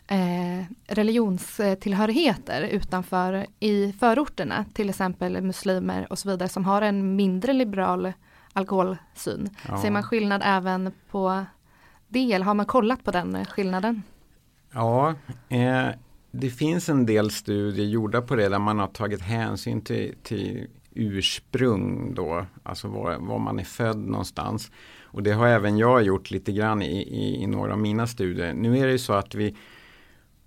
eh, 0.08 0.66
religionstillhörigheter 0.88 2.62
utanför 2.62 3.46
i 3.60 3.94
förorterna, 4.00 4.66
till 4.74 4.90
exempel 4.90 5.42
muslimer 5.42 6.08
och 6.10 6.20
så 6.20 6.30
vidare 6.30 6.50
som 6.50 6.66
har 6.66 6.82
en 6.82 7.16
mindre 7.16 7.54
liberal 7.54 8.14
alkoholsyn. 8.54 9.50
Ja. 9.68 9.78
Ser 9.82 9.92
man 9.92 10.04
skillnad 10.04 10.42
även 10.46 10.92
på 11.12 11.46
det, 12.08 12.34
eller 12.34 12.46
har 12.46 12.54
man 12.54 12.66
kollat 12.66 13.04
på 13.04 13.12
den 13.12 13.46
skillnaden? 13.46 14.04
Ja, 14.72 15.16
eh, 15.50 15.88
det 16.32 16.50
finns 16.50 16.90
en 16.90 17.06
del 17.06 17.32
studier 17.32 17.86
gjorda 17.86 18.22
på 18.22 18.36
det 18.36 18.50
där 18.50 18.60
man 18.60 18.80
har 18.80 18.88
tagit 18.88 19.22
hänsyn 19.22 19.82
till, 19.82 20.16
till 20.24 20.68
ursprung 20.96 22.14
då, 22.14 22.46
alltså 22.64 22.88
var, 22.88 23.18
var, 23.18 23.40
man 23.40 23.60
är 23.60 23.64
född 23.64 23.98
någonstans. 23.98 24.72
Och 25.02 25.24
det 25.24 25.32
har 25.32 25.48
även 25.48 25.78
jag 25.78 26.04
gjort 26.04 26.32
lite 26.32 26.52
grann 26.52 26.82
i, 26.82 27.02
i, 27.02 27.44
i 27.44 27.48
några 27.48 27.74
av 27.74 27.80
mina 27.80 28.08
studier. 28.08 28.54
Nu 28.54 28.78
är 28.78 28.86
det 28.86 28.92
ju 28.92 29.00
så 29.00 29.14
att 29.14 29.36
vi 29.36 29.56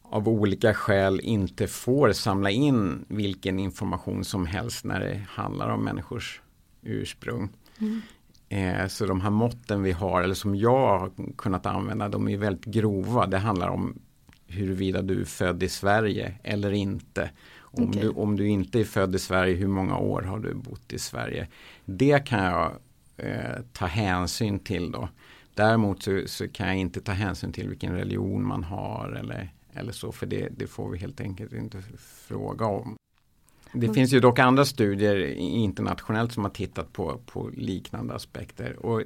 av 0.03 0.29
olika 0.29 0.75
skäl 0.75 1.21
inte 1.21 1.67
får 1.67 2.13
samla 2.13 2.51
in 2.51 3.05
vilken 3.09 3.59
information 3.59 4.25
som 4.25 4.47
helst 4.47 4.85
när 4.85 5.01
det 5.01 5.27
handlar 5.29 5.69
om 5.69 5.85
människors 5.85 6.41
ursprung. 6.83 7.49
Mm. 7.81 8.01
Eh, 8.49 8.87
så 8.89 9.07
de 9.07 9.21
här 9.21 9.31
måtten 9.31 9.83
vi 9.83 9.93
har, 9.93 10.23
eller 10.23 10.35
som 10.35 10.57
jag 10.57 10.99
har 10.99 11.11
kunnat 11.37 11.67
använda, 11.67 12.09
de 12.09 12.29
är 12.29 12.37
väldigt 12.37 12.65
grova. 12.65 13.27
Det 13.27 13.39
handlar 13.39 13.69
om 13.69 13.99
huruvida 14.47 15.03
du 15.03 15.21
är 15.21 15.25
född 15.25 15.63
i 15.63 15.69
Sverige 15.69 16.35
eller 16.43 16.73
inte. 16.73 17.31
Om, 17.59 17.89
okay. 17.89 18.03
du, 18.03 18.09
om 18.09 18.37
du 18.37 18.49
inte 18.49 18.81
är 18.81 18.85
född 18.85 19.15
i 19.15 19.19
Sverige, 19.19 19.55
hur 19.55 19.69
många 19.69 19.99
år 19.99 20.23
har 20.23 20.39
du 20.39 20.55
bott 20.55 20.93
i 20.93 20.99
Sverige? 20.99 21.49
Det 21.85 22.27
kan 22.27 22.45
jag 22.45 22.73
eh, 23.17 23.63
ta 23.73 23.87
hänsyn 23.87 24.59
till 24.59 24.91
då. 24.91 25.09
Däremot 25.55 26.03
så, 26.03 26.23
så, 26.27 26.49
kan 26.49 26.67
jag 26.67 26.77
inte 26.77 27.01
ta 27.01 27.13
hänsyn 27.13 27.53
till 27.53 27.69
vilken 27.69 27.95
religion 27.95 28.47
man 28.47 28.65
har 28.65 29.17
eller, 29.21 29.53
eller 29.73 29.93
så, 29.93 30.13
för 30.13 30.27
det, 30.27 30.49
det 30.57 30.67
får 30.67 30.91
vi 30.91 30.99
helt 30.99 31.21
enkelt 31.21 31.53
inte 31.53 31.83
fråga 31.99 32.67
om. 32.67 32.97
Det 33.81 33.95
finns 33.95 34.13
ju 34.13 34.21
dock 34.21 34.39
andra 34.39 34.65
studier 34.65 35.17
internationellt 35.39 36.33
som 36.33 36.45
har 36.45 36.51
tittat 36.51 36.93
på, 36.93 37.21
på 37.27 37.51
liknande 37.57 38.15
aspekter. 38.15 38.87
Och 38.87 39.03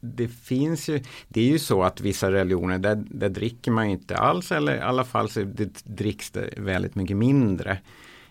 det 0.00 0.28
finns 0.28 0.88
ju, 0.88 1.02
det 1.28 1.40
är 1.40 1.48
ju 1.48 1.58
så 1.58 1.82
att 1.82 2.00
vissa 2.00 2.32
religioner 2.32 2.78
där, 2.78 3.04
där 3.10 3.28
dricker 3.28 3.70
man 3.70 3.86
inte 3.86 4.16
alls 4.16 4.52
eller 4.52 4.76
i 4.76 4.80
alla 4.80 5.04
fall 5.04 5.28
så 5.28 5.42
det 5.42 5.84
dricks 5.84 6.30
det 6.30 6.54
väldigt 6.56 6.94
mycket 6.94 7.16
mindre. 7.16 7.78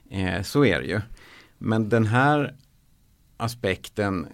Eh, 0.10 0.42
så 0.42 0.66
är 0.66 0.80
det 0.80 0.88
ju. 0.88 1.02
Men 1.58 1.90
den 1.90 2.06
här 2.06 2.56
aspekten, 3.38 4.28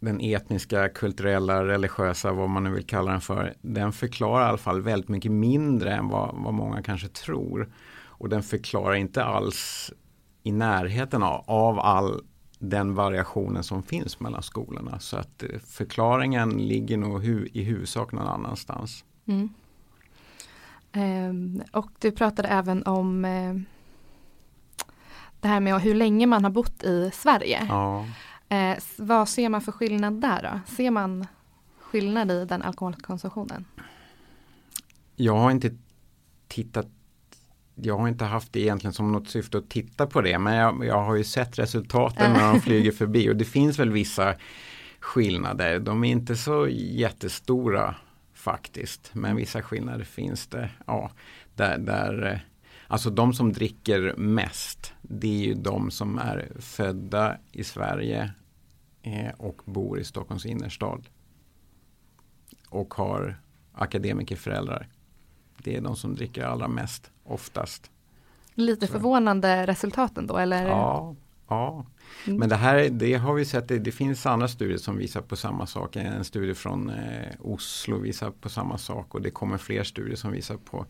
den 0.00 0.20
etniska, 0.20 0.88
kulturella, 0.88 1.64
religiösa, 1.64 2.32
vad 2.32 2.48
man 2.48 2.64
nu 2.64 2.70
vill 2.70 2.86
kalla 2.86 3.10
den 3.10 3.20
för, 3.20 3.54
den 3.62 3.92
förklarar 3.92 4.46
i 4.46 4.48
alla 4.48 4.58
fall 4.58 4.82
väldigt 4.82 5.08
mycket 5.08 5.32
mindre 5.32 5.94
än 5.94 6.08
vad, 6.08 6.34
vad 6.34 6.54
många 6.54 6.82
kanske 6.82 7.08
tror. 7.08 7.68
Och 8.04 8.28
den 8.28 8.42
förklarar 8.42 8.94
inte 8.94 9.24
alls 9.24 9.92
i 10.46 10.52
närheten 10.52 11.22
av, 11.22 11.44
av 11.46 11.78
all 11.80 12.20
den 12.58 12.94
variationen 12.94 13.62
som 13.62 13.82
finns 13.82 14.20
mellan 14.20 14.42
skolorna. 14.42 14.98
Så 14.98 15.16
att 15.16 15.42
eh, 15.42 15.58
förklaringen 15.58 16.50
ligger 16.50 16.96
nog 16.96 17.24
hu 17.24 17.48
i 17.52 17.62
huvudsak 17.62 18.12
någon 18.12 18.26
annanstans. 18.26 19.04
Mm. 19.26 19.48
Um, 20.92 21.62
och 21.72 21.90
du 21.98 22.12
pratade 22.12 22.48
även 22.48 22.82
om 22.82 23.24
uh, 23.24 23.60
det 25.40 25.48
här 25.48 25.60
med 25.60 25.80
hur 25.80 25.94
länge 25.94 26.26
man 26.26 26.44
har 26.44 26.50
bott 26.50 26.82
i 26.82 27.10
Sverige. 27.14 27.66
Ja. 27.68 28.04
Uh, 28.52 28.78
vad 28.98 29.28
ser 29.28 29.48
man 29.48 29.60
för 29.60 29.72
skillnad 29.72 30.20
där 30.20 30.42
då? 30.42 30.74
Ser 30.74 30.90
man 30.90 31.26
skillnad 31.80 32.30
i 32.30 32.44
den 32.44 32.62
alkoholkonsumtionen? 32.62 33.64
Jag 35.16 35.36
har 35.36 35.50
inte 35.50 35.76
tittat 36.48 36.86
jag 37.82 37.98
har 37.98 38.08
inte 38.08 38.24
haft 38.24 38.52
det 38.52 38.60
egentligen 38.60 38.92
som 38.92 39.12
något 39.12 39.28
syfte 39.28 39.58
att 39.58 39.68
titta 39.68 40.06
på 40.06 40.20
det 40.20 40.38
men 40.38 40.54
jag, 40.54 40.84
jag 40.84 41.04
har 41.04 41.16
ju 41.16 41.24
sett 41.24 41.58
resultaten 41.58 42.32
när 42.32 42.52
de 42.52 42.60
flyger 42.62 42.92
förbi 42.92 43.30
och 43.30 43.36
det 43.36 43.44
finns 43.44 43.78
väl 43.78 43.90
vissa 43.90 44.34
skillnader. 45.00 45.78
De 45.78 46.04
är 46.04 46.10
inte 46.10 46.36
så 46.36 46.68
jättestora 46.68 47.94
faktiskt 48.34 49.10
men 49.12 49.36
vissa 49.36 49.62
skillnader 49.62 50.04
finns 50.04 50.46
det. 50.46 50.70
Ja, 50.86 51.10
där, 51.54 51.78
där, 51.78 52.32
eh, 52.32 52.38
alltså 52.88 53.10
de 53.10 53.32
som 53.34 53.52
dricker 53.52 54.14
mest 54.16 54.92
det 55.02 55.28
är 55.28 55.46
ju 55.46 55.54
de 55.54 55.90
som 55.90 56.18
är 56.18 56.48
födda 56.58 57.36
i 57.52 57.64
Sverige 57.64 58.32
eh, 59.02 59.34
och 59.36 59.60
bor 59.64 59.98
i 59.98 60.04
Stockholms 60.04 60.46
innerstad. 60.46 61.08
Och 62.68 62.94
har 62.94 63.40
akademikerföräldrar. 63.72 64.88
Det 65.58 65.76
är 65.76 65.80
de 65.80 65.96
som 65.96 66.14
dricker 66.14 66.44
allra 66.44 66.68
mest 66.68 67.10
oftast. 67.26 67.90
Lite 68.54 68.86
Så. 68.86 68.92
förvånande 68.92 69.66
resultaten 69.66 70.26
då 70.26 70.38
eller? 70.38 70.68
Ja, 70.68 71.14
ja. 71.48 71.86
Mm. 72.26 72.38
men 72.38 72.48
det 72.48 72.56
här 72.56 72.88
det 72.88 73.14
har 73.14 73.34
vi 73.34 73.44
sett, 73.44 73.68
det, 73.68 73.78
det, 73.78 73.92
finns 73.92 74.26
andra 74.26 74.48
studier 74.48 74.78
som 74.78 74.96
visar 74.96 75.20
på 75.20 75.36
samma 75.36 75.66
sak. 75.66 75.96
En 75.96 76.24
studie 76.24 76.54
från 76.54 76.90
eh, 76.90 77.26
Oslo 77.40 77.98
visar 77.98 78.30
på 78.30 78.48
samma 78.48 78.78
sak 78.78 79.14
och 79.14 79.22
det 79.22 79.30
kommer 79.30 79.58
fler 79.58 79.84
studier 79.84 80.16
som 80.16 80.32
visar 80.32 80.56
på 80.56 80.86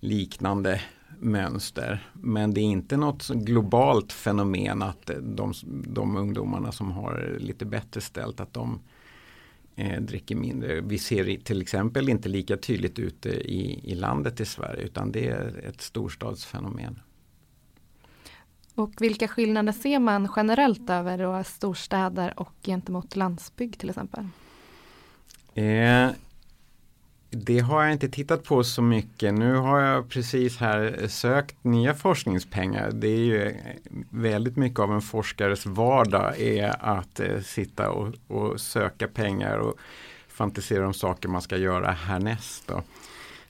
liknande 0.00 0.80
mönster. 1.18 2.08
Men 2.12 2.54
det 2.54 2.60
är 2.60 2.62
inte 2.62 2.96
något 2.96 3.28
globalt 3.28 4.12
fenomen 4.12 4.82
att 4.82 5.10
de, 5.20 5.52
de 5.86 6.16
ungdomarna 6.16 6.72
som 6.72 6.90
har 6.90 7.36
lite 7.38 7.64
bättre 7.64 8.00
ställt 8.00 8.40
att 8.40 8.52
de 8.52 8.80
eh, 9.76 10.00
dricker 10.00 10.34
mindre. 10.34 10.80
Vi 10.80 10.98
ser 10.98 11.44
till 11.44 11.62
exempel 11.62 12.08
inte 12.08 12.28
lika 12.28 12.56
tydligt 12.56 12.98
ute 12.98 13.28
i, 13.30 13.90
i 13.92 13.94
landet 13.94 14.40
i 14.40 14.44
Sverige 14.44 14.82
utan 14.84 15.12
det 15.12 15.28
är 15.28 15.64
ett 15.68 15.80
storstadsfenomen. 15.80 17.00
Och 18.74 18.92
vilka 18.98 19.28
skillnader 19.28 19.72
ser 19.72 19.98
man 19.98 20.28
generellt 20.36 20.90
över 20.90 21.18
då 21.18 21.44
storstäder 21.44 22.40
och 22.40 22.54
gentemot 22.62 23.16
landsbygd 23.16 23.78
till 23.78 23.88
exempel? 23.90 24.28
Eh, 25.54 26.10
det 27.34 27.58
har 27.58 27.82
jag 27.82 27.92
inte 27.92 28.08
tittat 28.08 28.44
på 28.44 28.64
så 28.64 28.82
mycket. 28.82 29.34
Nu 29.34 29.54
har 29.54 29.80
jag 29.80 30.08
precis 30.08 30.56
här 30.56 31.06
sökt 31.08 31.64
nya 31.64 31.94
forskningspengar. 31.94 32.90
Det 32.90 33.08
är 33.08 33.18
ju 33.18 33.42
eh, 33.42 33.54
väldigt 34.10 34.56
mycket 34.56 34.80
av 34.80 34.92
en 34.92 35.02
forskares 35.02 35.66
vardag 35.66 36.40
är 36.40 36.84
att 36.84 37.20
eh, 37.20 37.40
sitta 37.40 37.90
och, 37.90 38.14
och, 38.28 38.60
söka 38.60 39.08
pengar 39.08 39.58
och 39.58 39.74
fantisera 40.28 40.86
om 40.86 40.94
saker 40.94 41.28
man 41.28 41.42
ska 41.42 41.56
göra 41.56 41.90
härnäst. 41.90 42.66
Då. 42.66 42.82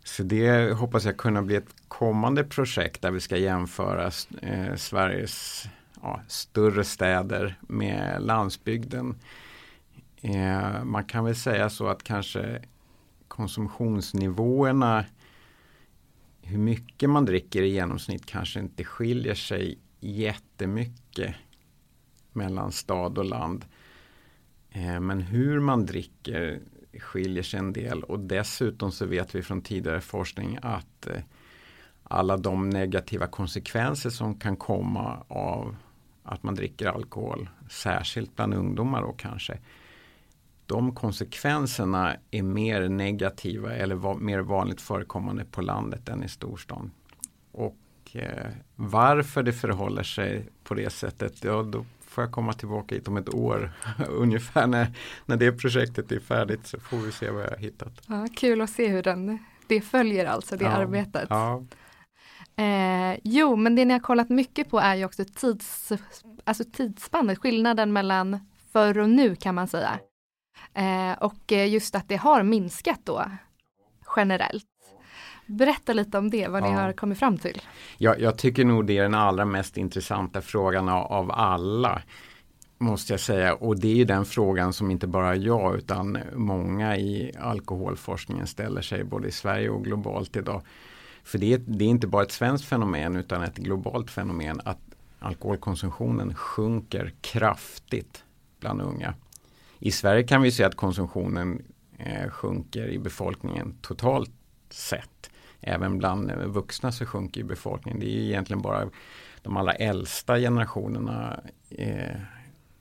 Så 0.04 0.22
det 0.22 0.72
hoppas 0.72 1.04
jag 1.04 1.16
kunna 1.16 1.42
bli 1.42 1.56
ett 1.56 1.74
kommande 1.88 2.44
projekt 2.44 3.02
där 3.02 3.10
vi 3.10 3.20
ska 3.20 3.36
jämföra 3.36 4.10
eh, 4.40 4.74
Sveriges 4.76 5.64
ja, 6.02 6.20
större 6.28 6.84
städer 6.84 7.54
med 7.60 8.22
landsbygden. 8.22 9.14
Eh, 10.22 10.84
man 10.84 11.04
kan 11.04 11.24
väl 11.24 11.36
säga 11.36 11.70
så 11.70 11.86
att 11.88 12.02
kanske 12.02 12.60
konsumtionsnivåerna 13.34 15.04
hur 16.42 16.58
mycket 16.58 17.10
man 17.10 17.24
dricker 17.24 17.62
i 17.62 17.68
genomsnitt 17.68 18.26
kanske 18.26 18.60
inte 18.60 18.84
skiljer 18.84 19.34
sig 19.34 19.78
jättemycket 20.00 21.34
mellan 22.32 22.72
stad 22.72 23.18
och 23.18 23.24
land. 23.24 23.64
Eh, 24.70 25.00
men 25.00 25.20
hur 25.20 25.60
man 25.60 25.86
dricker 25.86 26.60
skiljer 27.00 27.42
sig 27.42 27.58
en 27.58 27.72
del 27.72 28.02
och 28.02 28.20
dessutom 28.20 28.92
så 28.92 29.06
vet 29.06 29.34
vi 29.34 29.42
från 29.42 29.62
tidigare 29.62 30.00
forskning 30.00 30.58
att 30.62 31.06
eh, 31.06 31.22
alla 32.02 32.36
de 32.36 32.70
negativa 32.70 33.26
konsekvenser 33.26 34.10
som 34.10 34.38
kan 34.38 34.56
komma 34.56 35.24
av 35.28 35.76
att 36.22 36.42
man 36.42 36.54
dricker 36.54 36.86
alkohol, 36.86 37.48
särskilt 37.70 38.36
bland 38.36 38.54
ungdomar 38.54 39.02
då 39.02 39.12
kanske, 39.12 39.58
de 40.66 40.94
konsekvenserna 40.94 42.16
är 42.30 42.42
mer 42.42 42.88
negativa 42.88 43.74
eller 43.74 43.94
var, 43.94 44.14
mer 44.14 44.40
vanligt 44.40 44.80
förekommande 44.80 45.44
på 45.44 45.62
landet 45.62 46.08
än 46.08 46.24
i 46.24 46.28
storstan. 46.28 46.90
Och 47.52 47.76
eh, 48.12 48.50
varför 48.76 49.42
det 49.42 49.52
förhåller 49.52 50.02
sig 50.02 50.48
på 50.64 50.74
det 50.74 50.90
sättet, 50.90 51.44
ja 51.44 51.62
då 51.62 51.84
får 52.00 52.24
jag 52.24 52.32
komma 52.32 52.52
tillbaka 52.52 52.94
hit 52.94 53.08
om 53.08 53.16
ett 53.16 53.34
år 53.34 53.72
ungefär 54.08 54.66
när, 54.66 54.86
när 55.26 55.36
det 55.36 55.52
projektet 55.52 56.12
är 56.12 56.20
färdigt 56.20 56.66
så 56.66 56.80
får 56.80 56.96
vi 56.96 57.12
se 57.12 57.30
vad 57.30 57.42
jag 57.42 57.50
har 57.50 57.56
hittat. 57.56 57.92
Ja, 58.06 58.26
kul 58.36 58.60
att 58.60 58.70
se 58.70 58.88
hur 58.88 59.02
den, 59.02 59.38
det 59.66 59.80
följer 59.80 60.26
alltså 60.26 60.56
det 60.56 60.64
ja, 60.64 60.70
arbetet. 60.70 61.26
Ja. 61.30 61.64
Eh, 62.56 63.20
jo, 63.24 63.56
men 63.56 63.74
det 63.74 63.84
ni 63.84 63.92
har 63.92 64.00
kollat 64.00 64.28
mycket 64.28 64.70
på 64.70 64.78
är 64.78 64.94
ju 64.94 65.04
också 65.04 65.24
tids, 65.24 65.92
alltså 66.44 66.64
tidsspannet, 66.72 67.38
skillnaden 67.38 67.92
mellan 67.92 68.38
förr 68.72 68.98
och 68.98 69.10
nu 69.10 69.36
kan 69.36 69.54
man 69.54 69.68
säga. 69.68 69.98
Eh, 70.74 71.12
och 71.12 71.52
eh, 71.52 71.68
just 71.68 71.94
att 71.94 72.08
det 72.08 72.16
har 72.16 72.42
minskat 72.42 73.00
då 73.04 73.24
generellt. 74.16 74.64
Berätta 75.46 75.92
lite 75.92 76.18
om 76.18 76.30
det, 76.30 76.48
vad 76.48 76.62
ja. 76.62 76.70
ni 76.70 76.72
har 76.72 76.92
kommit 76.92 77.18
fram 77.18 77.38
till. 77.38 77.62
Ja, 77.98 78.16
jag 78.18 78.38
tycker 78.38 78.64
nog 78.64 78.86
det 78.86 78.98
är 78.98 79.02
den 79.02 79.14
allra 79.14 79.44
mest 79.44 79.76
intressanta 79.76 80.42
frågan 80.42 80.88
av, 80.88 81.12
av 81.12 81.30
alla. 81.32 82.02
Måste 82.78 83.12
jag 83.12 83.20
säga 83.20 83.54
och 83.54 83.80
det 83.80 84.00
är 84.00 84.04
den 84.04 84.24
frågan 84.24 84.72
som 84.72 84.90
inte 84.90 85.06
bara 85.06 85.36
jag 85.36 85.76
utan 85.76 86.18
många 86.34 86.96
i 86.96 87.32
alkoholforskningen 87.40 88.46
ställer 88.46 88.82
sig 88.82 89.04
både 89.04 89.28
i 89.28 89.32
Sverige 89.32 89.70
och 89.70 89.84
globalt 89.84 90.36
idag. 90.36 90.62
För 91.24 91.38
det 91.38 91.52
är, 91.52 91.58
det 91.58 91.84
är 91.84 91.88
inte 91.88 92.06
bara 92.06 92.22
ett 92.22 92.32
svenskt 92.32 92.64
fenomen 92.64 93.16
utan 93.16 93.42
ett 93.42 93.56
globalt 93.56 94.10
fenomen 94.10 94.60
att 94.64 94.80
alkoholkonsumtionen 95.18 96.34
sjunker 96.34 97.12
kraftigt 97.20 98.24
bland 98.60 98.82
unga. 98.82 99.14
I 99.84 99.90
Sverige 99.90 100.22
kan 100.22 100.42
vi 100.42 100.50
se 100.50 100.64
att 100.64 100.74
konsumtionen 100.74 101.62
eh, 101.98 102.30
sjunker 102.30 102.88
i 102.88 102.98
befolkningen 102.98 103.74
totalt 103.82 104.30
sett. 104.70 105.30
även 105.60 105.98
bland 105.98 106.32
vuxna 106.32 106.92
så 106.92 107.06
sjunker 107.06 107.44
befolkningen. 107.44 108.00
Det 108.00 108.06
är 108.06 108.20
egentligen 108.20 108.62
bara 108.62 108.88
de 109.42 109.56
allra 109.56 109.72
äldsta 109.72 110.38
generationerna 110.38 111.40
eh, 111.70 112.16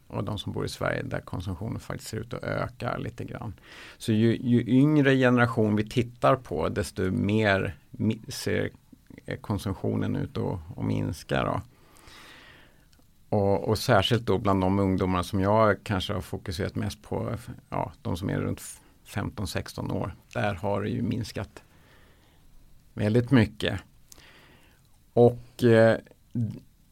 och 0.07 0.23
de 0.23 0.37
som 0.37 0.53
bor 0.53 0.65
i 0.65 0.69
Sverige 0.69 1.03
där 1.03 1.19
konsumtionen 1.19 1.79
faktiskt 1.79 2.09
ser 2.09 2.17
ut 2.17 2.33
att 2.33 2.43
öka 2.43 2.97
lite 2.97 3.23
grann. 3.23 3.53
Så 3.97 4.11
ju, 4.11 4.37
ju 4.37 4.63
yngre 4.67 5.15
generation 5.15 5.75
vi 5.75 5.89
tittar 5.89 6.35
på 6.35 6.69
desto 6.69 7.11
mer 7.11 7.77
ser 8.27 8.69
eh, 9.25 9.37
konsumtionen 9.37 10.15
ut 10.15 10.37
att, 10.37 10.83
minska. 10.85 11.43
Då. 11.43 11.61
Och, 13.33 13.67
och, 13.67 13.77
särskilt 13.77 14.25
då 14.25 14.37
bland 14.37 14.61
de 14.61 14.79
ungdomar 14.79 15.23
som 15.23 15.39
jag 15.39 15.83
kanske 15.83 16.13
har 16.13 16.21
fokuserat 16.21 16.75
mest 16.75 17.01
på, 17.01 17.35
ja, 17.69 17.91
de 18.01 18.17
som 18.17 18.29
är 18.29 18.39
runt 18.39 18.61
15-16 19.07 19.93
år. 19.93 20.15
Där 20.33 20.53
har 20.53 20.81
det 20.81 20.89
ju 20.89 21.01
minskat 21.01 21.63
väldigt 22.93 23.31
mycket. 23.31 23.79
Och 25.13 25.63
eh, 25.63 25.97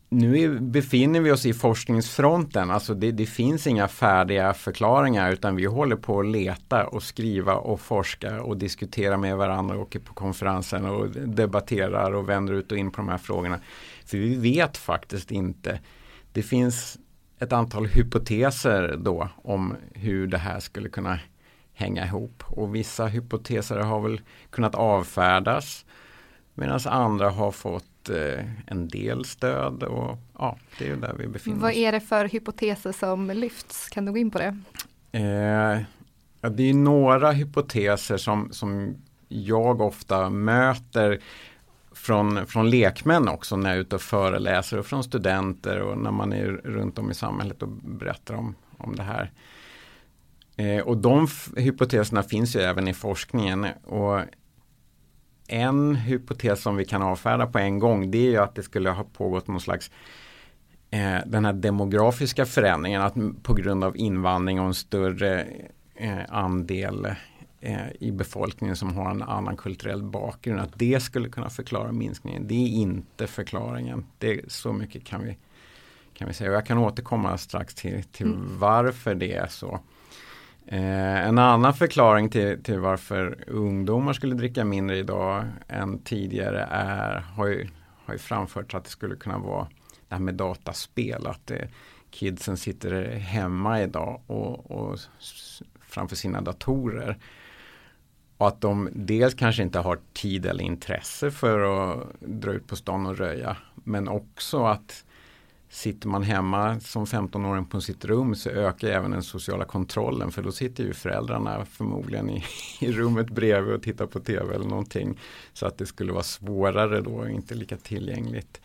nu 0.10 0.39
är, 0.39 0.50
befinner 0.60 1.19
vi 1.19 1.31
oss 1.31 1.45
i 1.45 1.53
forskningsfronten, 1.53 2.71
alltså 2.71 2.93
det, 2.93 3.12
det, 3.12 3.25
finns 3.25 3.67
inga 3.67 3.88
färdiga 3.88 4.53
förklaringar 4.53 5.31
utan 5.31 5.55
vi 5.55 5.65
håller 5.65 5.95
på 5.95 6.19
att 6.19 6.25
leta 6.25 6.88
och 6.88 7.03
skriva 7.03 7.55
och 7.55 7.81
forska 7.81 8.41
och 8.41 8.57
diskutera 8.57 9.17
med 9.17 9.38
varandra 9.38 9.75
och 9.75 9.81
åker 9.81 10.00
på 10.00 10.13
konferensen 10.13 10.86
och 10.86 11.10
debatterar 11.10 12.12
och 12.12 12.29
vänder 12.29 12.53
ut 12.53 12.71
och 12.71 12.77
in 12.77 12.91
på 12.91 12.98
de 12.98 13.10
här 13.10 13.17
frågorna. 13.17 13.60
För 14.05 14.17
vi 14.17 14.36
vet 14.36 14.77
faktiskt 14.77 15.31
inte. 15.31 15.79
Det 16.33 16.43
finns 16.43 16.97
ett 17.39 17.53
antal 17.53 17.85
hypoteser 17.85 18.97
då 18.97 19.29
om 19.35 19.75
hur 19.93 20.27
det 20.27 20.38
här 20.38 20.59
skulle 20.59 20.89
kunna 20.89 21.19
hänga 21.73 22.05
ihop 22.05 22.43
och 22.47 22.75
vissa 22.75 23.05
hypoteser 23.05 23.77
har 23.77 24.01
väl 24.01 24.21
kunnat 24.50 24.75
avfärdas 24.75 25.85
medan 26.53 26.79
andra 26.85 27.29
har 27.29 27.51
fått 27.51 28.09
eh, 28.09 28.45
en 28.67 28.88
del 28.88 29.25
stöd 29.25 29.83
och 29.83 30.17
ja, 30.38 30.57
det 30.79 30.88
är 30.88 30.95
där 30.95 31.15
vi 31.19 31.27
befinner 31.27 31.57
oss. 31.57 31.63
Vad 31.63 31.73
är 31.73 31.91
det 31.91 32.00
för 32.00 32.25
hypoteser 32.25 32.91
som 32.91 33.29
lyfts? 33.29 33.89
Kan 33.89 34.05
du 34.05 34.11
gå 34.11 34.17
in 34.17 34.31
på 34.31 34.38
det? 34.38 34.57
Eh, 35.11 35.81
ja, 36.41 36.50
det 36.50 36.63
är 36.63 36.73
några 36.73 37.31
hypoteser 37.31 38.17
som, 38.17 38.50
som 38.51 38.95
jag 39.27 39.81
ofta 39.81 40.29
möter 40.29 41.19
från, 42.01 42.48
från 42.48 42.70
lekmän 42.70 43.27
också 43.27 43.55
när 43.55 43.70
jag 43.70 43.77
är 43.77 43.81
ute 43.81 43.96
och 43.96 44.01
föreläser 44.01 44.77
och 44.77 44.86
från 44.86 45.03
studenter 45.03 45.81
och 45.81 45.98
när 45.98 46.12
man 46.12 46.34
är 46.34 46.48
runt 46.48 47.00
om 47.00 47.12
i 47.12 47.13
samhället 47.13 47.62
och 47.62 47.70
berättar 47.70 48.36
om, 48.36 48.55
om 48.77 48.96
det 48.96 49.03
här. 49.03 49.31
Eh, 50.55 50.79
och 50.79 50.98
de 50.98 51.27
hypoteserna 51.58 52.24
finns 52.24 52.55
ju 52.55 52.60
även 52.60 52.88
i 52.88 52.93
forskningen 52.93 53.67
och 53.84 54.22
en 55.48 55.96
hypotes 55.96 56.62
som 56.62 56.75
vi 56.75 56.86
kan 56.86 57.01
avfärda 57.01 57.48
på 57.48 57.60
en 57.60 57.79
gång 57.79 58.12
det 58.12 58.17
är 58.17 58.31
ju 58.31 58.38
att 58.38 58.55
det 58.55 58.63
skulle 58.63 58.89
ha 58.89 59.03
pågått 59.03 59.48
någon 59.48 59.62
slags 59.62 59.91
eh, 60.91 61.17
den 61.25 61.46
här 61.46 61.53
demografiska 61.53 62.46
förändringen 62.46 63.01
att 63.01 63.43
på 63.43 63.53
grund 63.53 63.84
av 63.84 63.98
invandring 63.98 64.60
och 64.60 64.65
en 64.65 64.74
större 64.74 65.48
eh, 65.96 66.20
andel 66.29 67.05
eh, 67.05 67.13
i 67.99 68.11
befolkningen 68.11 68.75
som 68.75 68.95
har 68.95 69.11
en 69.11 69.21
annan 69.21 69.57
kulturell 69.57 70.03
bakgrund 70.03 70.59
att 70.59 70.79
det 70.79 71.03
skulle 71.03 71.29
kunna 71.29 71.49
förklara 71.49 71.91
minskningen. 71.91 72.47
Det 72.47 72.55
är 72.55 72.67
inte 72.67 73.27
förklaringen. 73.27 74.05
Det, 74.17 74.51
så 74.51 74.73
mycket 74.73 75.03
kan 75.03 75.23
vi, 75.23 75.37
kan 76.13 76.27
vi 76.27 76.33
säga 76.33 76.49
och 76.49 76.55
jag 76.55 76.65
kan 76.65 76.77
återkomma 76.77 77.37
strax 77.37 77.75
till, 77.75 78.03
till 78.03 78.25
mm. 78.25 78.59
varför 78.59 79.15
det 79.15 79.33
är 79.33 79.47
så. 79.47 79.79
Eh, 80.67 81.27
en 81.27 81.37
annan 81.37 81.73
förklaring 81.73 82.29
till, 82.29 82.63
till 82.63 82.79
varför 82.79 83.43
ungdomar 83.47 84.13
skulle 84.13 84.35
dricka 84.35 84.65
mindre 84.65 84.97
idag 84.97 85.45
än 85.67 85.99
tidigare 85.99 86.67
är, 86.71 87.19
har 87.19 87.47
ju, 87.47 87.67
har 88.05 88.13
ju 88.13 88.19
framförts 88.19 88.75
att 88.75 88.83
det 88.83 88.89
skulle 88.89 89.15
kunna 89.15 89.37
vara 89.37 89.67
det 90.07 90.15
här 90.15 90.21
med 90.21 90.35
dataspel. 90.35 91.27
Att 91.27 91.47
det, 91.47 91.67
kidsen 92.11 92.57
sitter 92.57 93.15
hemma 93.15 93.81
idag 93.81 94.21
och, 94.27 94.71
och 94.71 94.99
framför 95.81 96.15
sina 96.15 96.41
datorer. 96.41 97.17
Och 98.41 98.47
att 98.47 98.61
de 98.61 98.89
dels 98.93 99.33
kanske 99.33 99.63
inte 99.63 99.79
har 99.79 99.99
tid 100.13 100.45
eller 100.45 100.63
intresse 100.63 101.31
för 101.31 101.59
att 101.59 102.07
dra 102.19 102.51
ut 102.51 102.67
på 102.67 102.75
stan 102.75 103.05
och 103.05 103.17
röja. 103.17 103.57
Men 103.75 104.07
också 104.07 104.65
att 104.65 105.03
Sitter 105.69 106.07
man 106.07 106.23
hemma 106.23 106.79
som 106.79 107.05
15-åring 107.05 107.65
på 107.65 107.81
sitt 107.81 108.05
rum 108.05 108.35
så 108.35 108.49
ökar 108.49 108.87
även 108.87 109.11
den 109.11 109.23
sociala 109.23 109.65
kontrollen 109.65 110.31
för 110.31 110.43
då 110.43 110.51
sitter 110.51 110.83
ju 110.83 110.93
föräldrarna 110.93 111.65
förmodligen 111.65 112.29
i, 112.29 112.43
i 112.81 112.91
rummet 112.91 113.29
bredvid 113.29 113.73
och 113.73 113.83
tittar 113.83 114.05
på 114.05 114.19
tv 114.19 114.55
eller 114.55 114.65
någonting. 114.65 115.19
Så 115.53 115.65
att 115.65 115.77
det 115.77 115.85
skulle 115.85 116.11
vara 116.11 116.23
svårare 116.23 117.01
då 117.01 117.11
och 117.11 117.29
inte 117.29 117.55
lika 117.55 117.77
tillgängligt. 117.77 118.61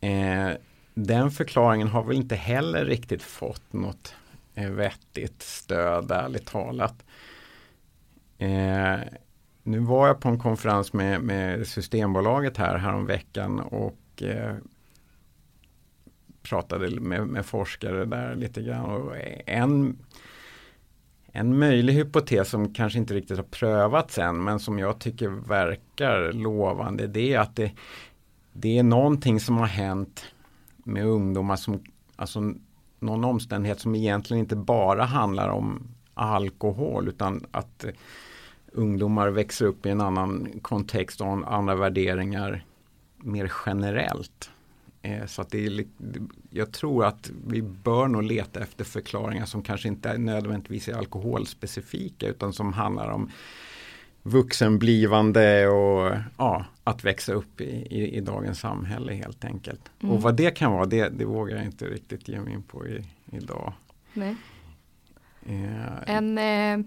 Eh, 0.00 0.50
den 0.94 1.30
förklaringen 1.30 1.88
har 1.88 2.02
väl 2.02 2.16
inte 2.16 2.34
heller 2.34 2.84
riktigt 2.84 3.22
fått 3.22 3.72
något 3.72 4.14
eh, 4.54 4.70
vettigt 4.70 5.42
stöd 5.42 6.10
ärligt 6.10 6.46
talat. 6.46 7.04
Eh, 8.40 9.00
nu 9.62 9.78
var 9.78 10.06
jag 10.06 10.20
på 10.20 10.28
en 10.28 10.38
konferens 10.38 10.92
med, 10.92 11.22
med 11.22 11.66
Systembolaget 11.66 12.56
här 12.56 12.78
häromveckan 12.78 13.60
och 13.60 14.22
eh, 14.22 14.54
pratade 16.42 17.00
med, 17.00 17.26
med 17.26 17.46
forskare 17.46 18.04
där 18.04 18.34
lite 18.34 18.62
grann. 18.62 18.84
Och 18.84 19.16
en, 19.46 19.98
en 21.32 21.58
möjlig 21.58 21.92
hypotes 21.92 22.48
som 22.48 22.74
kanske 22.74 22.98
inte 22.98 23.14
riktigt 23.14 23.36
har 23.36 23.44
prövats 23.44 24.18
än 24.18 24.44
men 24.44 24.60
som 24.60 24.78
jag 24.78 24.98
tycker 24.98 25.28
verkar 25.28 26.32
lovande 26.32 27.06
det 27.06 27.34
är 27.34 27.38
att 27.38 27.56
det, 27.56 27.72
det 28.52 28.78
är 28.78 28.82
någonting 28.82 29.40
som 29.40 29.56
har 29.56 29.66
hänt 29.66 30.24
med 30.76 31.06
ungdomar 31.06 31.56
som, 31.56 31.84
alltså 32.16 32.54
någon 32.98 33.24
omständighet 33.24 33.80
som 33.80 33.94
egentligen 33.94 34.40
inte 34.40 34.56
bara 34.56 35.04
handlar 35.04 35.48
om 35.48 35.88
alkohol 36.14 37.08
utan 37.08 37.46
att 37.50 37.84
ungdomar 38.72 39.28
växer 39.28 39.66
upp 39.66 39.86
i 39.86 39.88
en 39.88 40.00
annan 40.00 40.48
kontext 40.62 41.20
och 41.20 41.54
andra 41.54 41.74
värderingar 41.74 42.64
mer 43.16 43.52
generellt. 43.66 44.50
Eh, 45.02 45.26
så 45.26 45.42
att 45.42 45.50
det 45.50 45.66
är, 45.66 45.84
jag 46.50 46.72
tror 46.72 47.04
att 47.04 47.30
vi 47.46 47.62
bör 47.62 48.08
nog 48.08 48.22
leta 48.22 48.60
efter 48.60 48.84
förklaringar 48.84 49.46
som 49.46 49.62
kanske 49.62 49.88
inte 49.88 50.08
är 50.08 50.18
nödvändigtvis 50.18 50.88
är 50.88 50.94
alkoholspecifika 50.94 52.28
utan 52.28 52.52
som 52.52 52.72
handlar 52.72 53.10
om 53.10 53.30
vuxenblivande 54.22 55.68
och 55.68 56.12
ja, 56.38 56.64
att 56.84 57.04
växa 57.04 57.32
upp 57.32 57.60
i, 57.60 57.86
i, 57.90 58.16
i 58.16 58.20
dagens 58.20 58.60
samhälle 58.60 59.12
helt 59.12 59.44
enkelt. 59.44 59.90
Mm. 60.00 60.14
Och 60.14 60.22
vad 60.22 60.36
det 60.36 60.50
kan 60.50 60.72
vara 60.72 60.86
det, 60.86 61.08
det 61.08 61.24
vågar 61.24 61.56
jag 61.56 61.64
inte 61.64 61.84
riktigt 61.84 62.28
ge 62.28 62.40
mig 62.40 62.52
in 62.52 62.62
på 62.62 62.86
i, 62.86 63.04
idag. 63.32 63.72
Nej. 64.12 64.36
Uh, 65.48 66.10
en, 66.10 66.38
eh, 66.38 66.86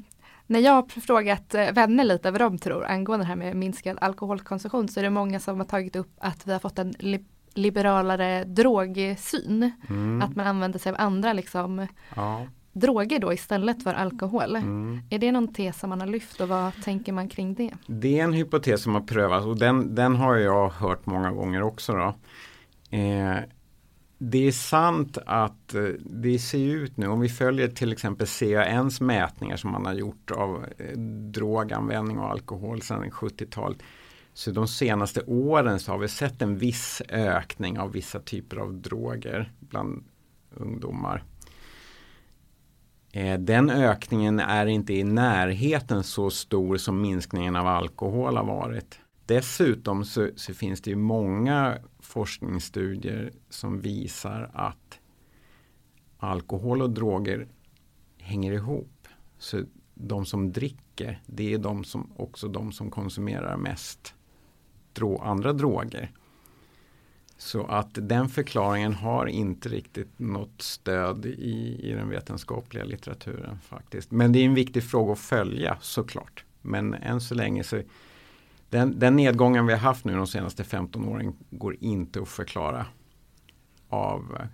när 0.53 0.59
jag 0.59 0.71
har 0.71 1.01
frågat 1.01 1.55
eh, 1.55 1.71
vänner 1.71 2.03
lite 2.03 2.31
vad 2.31 2.41
de 2.41 2.57
tror 2.57 2.85
angående 2.85 3.25
det 3.25 3.27
här 3.27 3.35
med 3.35 3.55
minskad 3.55 3.97
alkoholkonsumtion 4.01 4.87
så 4.87 4.99
är 4.99 5.03
det 5.03 5.09
många 5.09 5.39
som 5.39 5.57
har 5.57 5.65
tagit 5.65 5.95
upp 5.95 6.11
att 6.17 6.47
vi 6.47 6.51
har 6.51 6.59
fått 6.59 6.79
en 6.79 6.93
liberalare 7.53 8.43
drogsyn. 8.43 9.71
Mm. 9.89 10.21
Att 10.21 10.35
man 10.35 10.47
använder 10.47 10.79
sig 10.79 10.89
av 10.89 10.95
andra 10.99 11.33
liksom, 11.33 11.87
ja. 12.15 12.47
droger 12.71 13.19
då 13.19 13.33
istället 13.33 13.83
för 13.83 13.93
alkohol. 13.93 14.55
Mm. 14.55 15.01
Är 15.09 15.19
det 15.19 15.31
någon 15.31 15.53
tes 15.53 15.79
som 15.79 15.89
man 15.89 15.99
har 15.99 16.07
lyft 16.07 16.41
och 16.41 16.47
vad 16.47 16.83
tänker 16.83 17.13
man 17.13 17.29
kring 17.29 17.53
det? 17.53 17.71
Det 17.87 18.19
är 18.19 18.23
en 18.23 18.33
hypotes 18.33 18.83
som 18.83 18.93
har 18.93 19.01
prövats 19.01 19.45
och 19.45 19.59
den, 19.59 19.95
den 19.95 20.15
har 20.15 20.35
jag 20.35 20.69
hört 20.69 21.05
många 21.05 21.31
gånger 21.31 21.61
också. 21.61 21.93
Då. 21.93 22.15
Eh, 22.97 23.37
det 24.29 24.47
är 24.47 24.51
sant 24.51 25.17
att 25.25 25.73
eh, 25.73 25.83
det 25.99 26.39
ser 26.39 26.57
ut 26.57 26.97
nu, 26.97 27.07
om 27.07 27.19
vi 27.19 27.29
följer 27.29 27.67
till 27.67 27.91
exempel 27.91 28.27
CANs 28.27 29.01
mätningar 29.01 29.57
som 29.57 29.71
man 29.71 29.85
har 29.85 29.93
gjort 29.93 30.31
av 30.31 30.65
eh, 30.77 30.97
droganvändning 31.31 32.19
och 32.19 32.29
alkohol 32.29 32.81
sedan 32.81 33.11
70-talet 33.11 33.77
så 34.33 34.51
de 34.51 34.67
senaste 34.67 35.21
åren 35.21 35.79
så 35.79 35.91
har 35.91 35.99
vi 35.99 36.07
sett 36.07 36.41
en 36.41 36.57
viss 36.57 37.01
ökning 37.09 37.79
av 37.79 37.91
vissa 37.91 38.19
typer 38.19 38.57
av 38.57 38.73
droger 38.73 39.51
bland 39.59 40.03
ungdomar. 40.55 41.23
Eh, 43.11 43.39
den 43.39 43.69
ökningen 43.69 44.39
är 44.39 44.65
inte 44.65 44.93
i 44.93 45.03
närheten 45.03 46.03
så 46.03 46.29
stor 46.29 46.77
som 46.77 47.01
minskningen 47.01 47.55
av 47.55 47.67
alkohol 47.67 48.37
har 48.37 48.45
varit. 48.45 48.99
Dessutom 49.25 50.05
så, 50.05 50.29
så 50.35 50.53
finns 50.53 50.81
det 50.81 50.89
ju 50.89 50.95
många 50.95 51.77
forskningsstudier 51.99 53.31
som 53.49 53.81
visar 53.81 54.51
att 54.53 54.99
alkohol 56.17 56.81
och 56.81 56.89
droger 56.89 57.47
hänger 58.17 58.51
ihop. 58.51 59.07
Så 59.37 59.63
de 59.93 60.25
som 60.25 60.51
dricker, 60.51 61.21
det 61.25 61.53
är 61.53 61.57
de 61.57 61.83
som, 61.83 62.11
också 62.15 62.47
de 62.47 62.71
som 62.71 62.91
konsumerar 62.91 63.57
mest 63.57 64.13
dro 64.93 65.17
andra 65.17 65.53
droger. 65.53 66.11
Så 67.37 67.65
att 67.65 67.89
den 67.93 68.29
förklaringen 68.29 68.93
har 68.93 69.25
inte 69.25 69.69
riktigt 69.69 70.19
något 70.19 70.61
stöd 70.61 71.25
i, 71.25 71.79
i 71.83 71.91
den 71.91 72.09
vetenskapliga 72.09 72.83
litteraturen 72.83 73.59
faktiskt. 73.59 74.11
Men 74.11 74.31
det 74.31 74.39
är 74.39 74.45
en 74.45 74.53
viktig 74.53 74.83
fråga 74.83 75.13
att 75.13 75.19
följa 75.19 75.77
såklart. 75.81 76.45
Men 76.61 76.93
än 76.93 77.21
så 77.21 77.35
länge 77.35 77.63
så 77.63 77.81
den, 78.73 78.99
den 78.99 79.15
nedgången 79.15 79.65
vi 79.65 79.73
har 79.73 79.79
haft 79.79 80.05
nu 80.05 80.15
de 80.15 80.27
senaste 80.27 80.63
15 80.63 81.07
åren 81.07 81.33
går 81.49 81.77
inte 81.79 82.21
att 82.21 82.27
förklara 82.27 82.85
av 83.89 84.37
eh, 84.39 84.45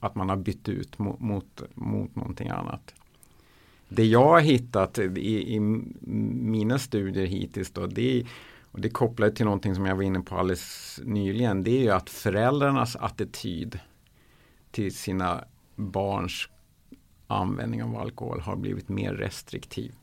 att 0.00 0.14
man 0.14 0.28
har 0.28 0.36
bytt 0.36 0.68
ut 0.68 0.98
mot, 0.98 1.20
mot, 1.20 1.62
mot 1.74 2.16
någonting 2.16 2.48
annat. 2.48 2.94
Det 3.88 4.04
jag 4.04 4.28
har 4.28 4.40
hittat 4.40 4.98
i, 4.98 5.54
i 5.54 5.60
mina 5.60 6.78
studier 6.78 7.26
hittills 7.26 7.70
då, 7.70 7.86
det 7.86 8.20
är, 8.20 8.26
och 8.70 8.80
det 8.80 8.90
kopplar 8.90 9.30
till 9.30 9.44
någonting 9.44 9.74
som 9.74 9.86
jag 9.86 9.96
var 9.96 10.02
inne 10.02 10.20
på 10.20 10.36
alldeles 10.36 11.00
nyligen, 11.04 11.62
det 11.62 11.70
är 11.70 11.82
ju 11.82 11.90
att 11.90 12.10
föräldrarnas 12.10 12.96
attityd 12.96 13.80
till 14.70 14.94
sina 14.94 15.44
barns 15.74 16.48
användning 17.26 17.82
av 17.82 17.96
alkohol 17.96 18.40
har 18.40 18.56
blivit 18.56 18.88
mer 18.88 19.14
restriktiv. 19.14 19.94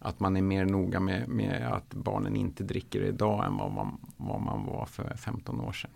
Att 0.00 0.20
man 0.20 0.36
är 0.36 0.42
mer 0.42 0.64
noga 0.64 1.00
med, 1.00 1.28
med 1.28 1.72
att 1.72 1.94
barnen 1.94 2.36
inte 2.36 2.64
dricker 2.64 3.02
idag 3.02 3.44
än 3.44 3.56
vad 3.56 3.72
man, 3.72 3.98
vad 4.16 4.40
man 4.40 4.66
var 4.66 4.86
för 4.86 5.16
15 5.16 5.60
år 5.60 5.72
sedan. 5.72 5.90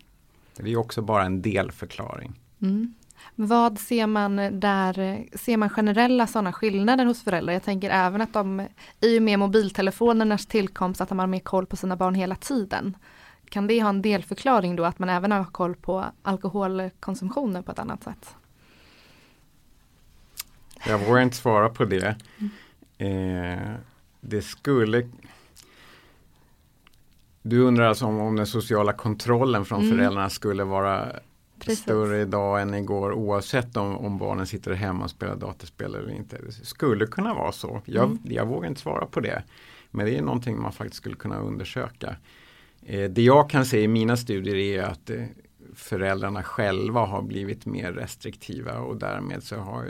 Det 0.55 0.71
är 0.71 0.77
också 0.77 1.01
bara 1.01 1.25
en 1.25 1.41
delförklaring. 1.41 2.39
Mm. 2.61 2.93
Vad 3.35 3.79
ser 3.79 4.07
man 4.07 4.35
där, 4.59 5.25
ser 5.37 5.57
man 5.57 5.69
generella 5.69 6.27
sådana 6.27 6.53
skillnader 6.53 7.05
hos 7.05 7.23
föräldrar? 7.23 7.53
Jag 7.53 7.63
tänker 7.63 7.89
även 7.89 8.21
att 8.21 8.33
de 8.33 8.67
i 9.01 9.19
och 9.19 9.23
med 9.23 9.39
mobiltelefonernas 9.39 10.45
tillkomst 10.45 11.01
att 11.01 11.09
de 11.09 11.19
har 11.19 11.27
mer 11.27 11.39
koll 11.39 11.65
på 11.65 11.75
sina 11.75 11.95
barn 11.95 12.15
hela 12.15 12.35
tiden. 12.35 12.97
Kan 13.49 13.67
det 13.67 13.81
ha 13.81 13.89
en 13.89 14.01
delförklaring 14.01 14.75
då 14.75 14.85
att 14.85 14.99
man 14.99 15.09
även 15.09 15.31
har 15.31 15.45
koll 15.45 15.75
på 15.75 16.05
alkoholkonsumtionen 16.21 17.63
på 17.63 17.71
ett 17.71 17.79
annat 17.79 18.03
sätt? 18.03 18.35
Jag 20.87 20.99
vågar 20.99 21.21
inte 21.21 21.37
svara 21.37 21.69
på 21.69 21.85
det. 21.85 22.15
Eh, 22.97 23.75
det 24.21 24.41
skulle 24.41 25.09
Du 27.41 27.59
undrar 27.59 27.85
alltså 27.85 28.05
om, 28.05 28.19
om 28.19 28.35
den 28.35 28.47
sociala 28.47 28.93
kontrollen 28.93 29.65
från 29.65 29.81
mm. 29.81 29.97
föräldrarna 29.97 30.29
skulle 30.29 30.63
vara 30.63 31.11
Precis. 31.59 31.79
större 31.79 32.21
idag 32.21 32.61
än 32.61 32.73
igår 32.73 33.13
oavsett 33.13 33.77
om, 33.77 33.97
om 33.97 34.17
barnen 34.17 34.47
sitter 34.47 34.73
hemma 34.73 35.03
och 35.03 35.09
spelar 35.09 35.35
dataspel 35.35 35.95
eller 35.95 36.11
inte. 36.11 36.37
Det 36.37 36.51
skulle 36.51 37.07
kunna 37.07 37.33
vara 37.33 37.51
så. 37.51 37.81
Jag, 37.85 38.03
mm. 38.03 38.19
jag 38.23 38.45
vågar 38.45 38.69
inte 38.69 38.81
svara 38.81 39.05
på 39.05 39.19
det. 39.19 39.43
Men 39.91 40.05
det 40.05 40.17
är 40.17 40.21
någonting 40.21 40.61
man 40.61 40.71
faktiskt 40.71 40.97
skulle 40.97 41.15
kunna 41.15 41.39
undersöka. 41.39 42.15
Eh, 42.85 43.09
det 43.09 43.21
jag 43.21 43.49
kan 43.49 43.65
se 43.65 43.81
i 43.81 43.87
mina 43.87 44.17
studier 44.17 44.55
är 44.55 44.83
att 44.83 45.09
eh, 45.09 45.23
föräldrarna 45.75 46.43
själva 46.43 47.05
har 47.05 47.21
blivit 47.21 47.65
mer 47.65 47.91
restriktiva 47.91 48.79
och 48.79 48.97
därmed 48.97 49.43
så 49.43 49.55
har, 49.55 49.87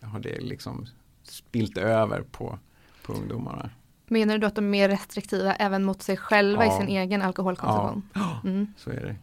har 0.00 0.20
det 0.20 0.40
liksom 0.40 0.86
spilt 1.22 1.78
över 1.78 2.22
på, 2.32 2.58
på 3.06 3.12
ungdomarna. 3.12 3.70
Menar 4.06 4.38
du 4.38 4.46
att 4.46 4.54
de 4.54 4.64
är 4.64 4.68
mer 4.68 4.88
restriktiva 4.88 5.54
även 5.54 5.84
mot 5.84 6.02
sig 6.02 6.16
själva 6.16 6.66
ja. 6.66 6.74
i 6.74 6.80
sin 6.80 6.88
egen 6.88 7.22
alkoholkonsumtion? 7.22 8.02
Ja, 8.12 8.40
mm. 8.44 8.66
så 8.76 8.90
är 8.90 9.00
det. 9.00 9.16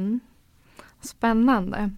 Mm. 0.00 0.20
Spännande. 1.00 1.90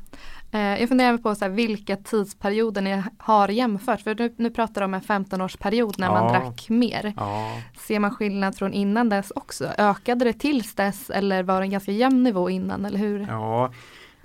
Eh, 0.52 0.80
jag 0.80 0.88
funderar 0.88 1.18
på 1.18 1.34
så 1.34 1.44
här, 1.44 1.52
vilka 1.52 1.96
tidsperioder 1.96 2.82
ni 2.82 3.02
har 3.18 3.48
jämfört. 3.48 4.00
För 4.00 4.14
nu, 4.14 4.34
nu 4.36 4.50
pratar 4.50 4.80
du 4.80 4.84
om 4.84 4.94
en 4.94 5.00
15-årsperiod 5.00 5.94
när 5.98 6.06
ja. 6.06 6.12
man 6.12 6.32
drack 6.32 6.68
mer. 6.68 7.12
Ja. 7.16 7.62
Ser 7.78 7.98
man 7.98 8.10
skillnad 8.10 8.56
från 8.56 8.72
innan 8.72 9.08
dess 9.08 9.32
också? 9.34 9.72
Ökade 9.78 10.24
det 10.24 10.32
tills 10.32 10.74
dess 10.74 11.10
eller 11.10 11.42
var 11.42 11.60
det 11.60 11.66
en 11.66 11.70
ganska 11.70 11.92
jämn 11.92 12.22
nivå 12.22 12.50
innan? 12.50 12.84
Eller 12.84 12.98
hur? 12.98 13.20
Ja, 13.20 13.72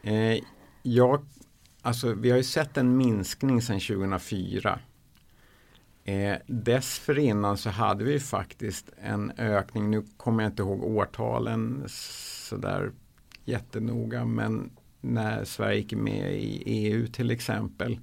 eh, 0.03 0.39
jag, 0.81 1.25
alltså, 1.81 2.13
vi 2.13 2.29
har 2.29 2.37
ju 2.37 2.43
sett 2.43 2.77
en 2.77 2.97
minskning 2.97 3.61
sedan 3.61 3.79
2004. 3.79 4.79
Eh, 6.03 6.37
dessförinnan 6.47 7.57
så 7.57 7.69
hade 7.69 8.03
vi 8.03 8.19
faktiskt 8.19 8.89
en 8.97 9.31
ökning, 9.37 9.89
nu 9.89 10.03
kommer 10.17 10.43
jag 10.43 10.51
inte 10.51 10.63
ihåg 10.63 10.83
årtalen 10.83 11.83
sådär 11.87 12.91
jättenoga 13.45 14.25
men 14.25 14.71
när 15.01 15.43
Sverige 15.43 15.77
gick 15.77 15.93
med 15.93 16.33
i 16.33 16.63
EU 16.65 17.07
till 17.07 17.31
exempel 17.31 17.99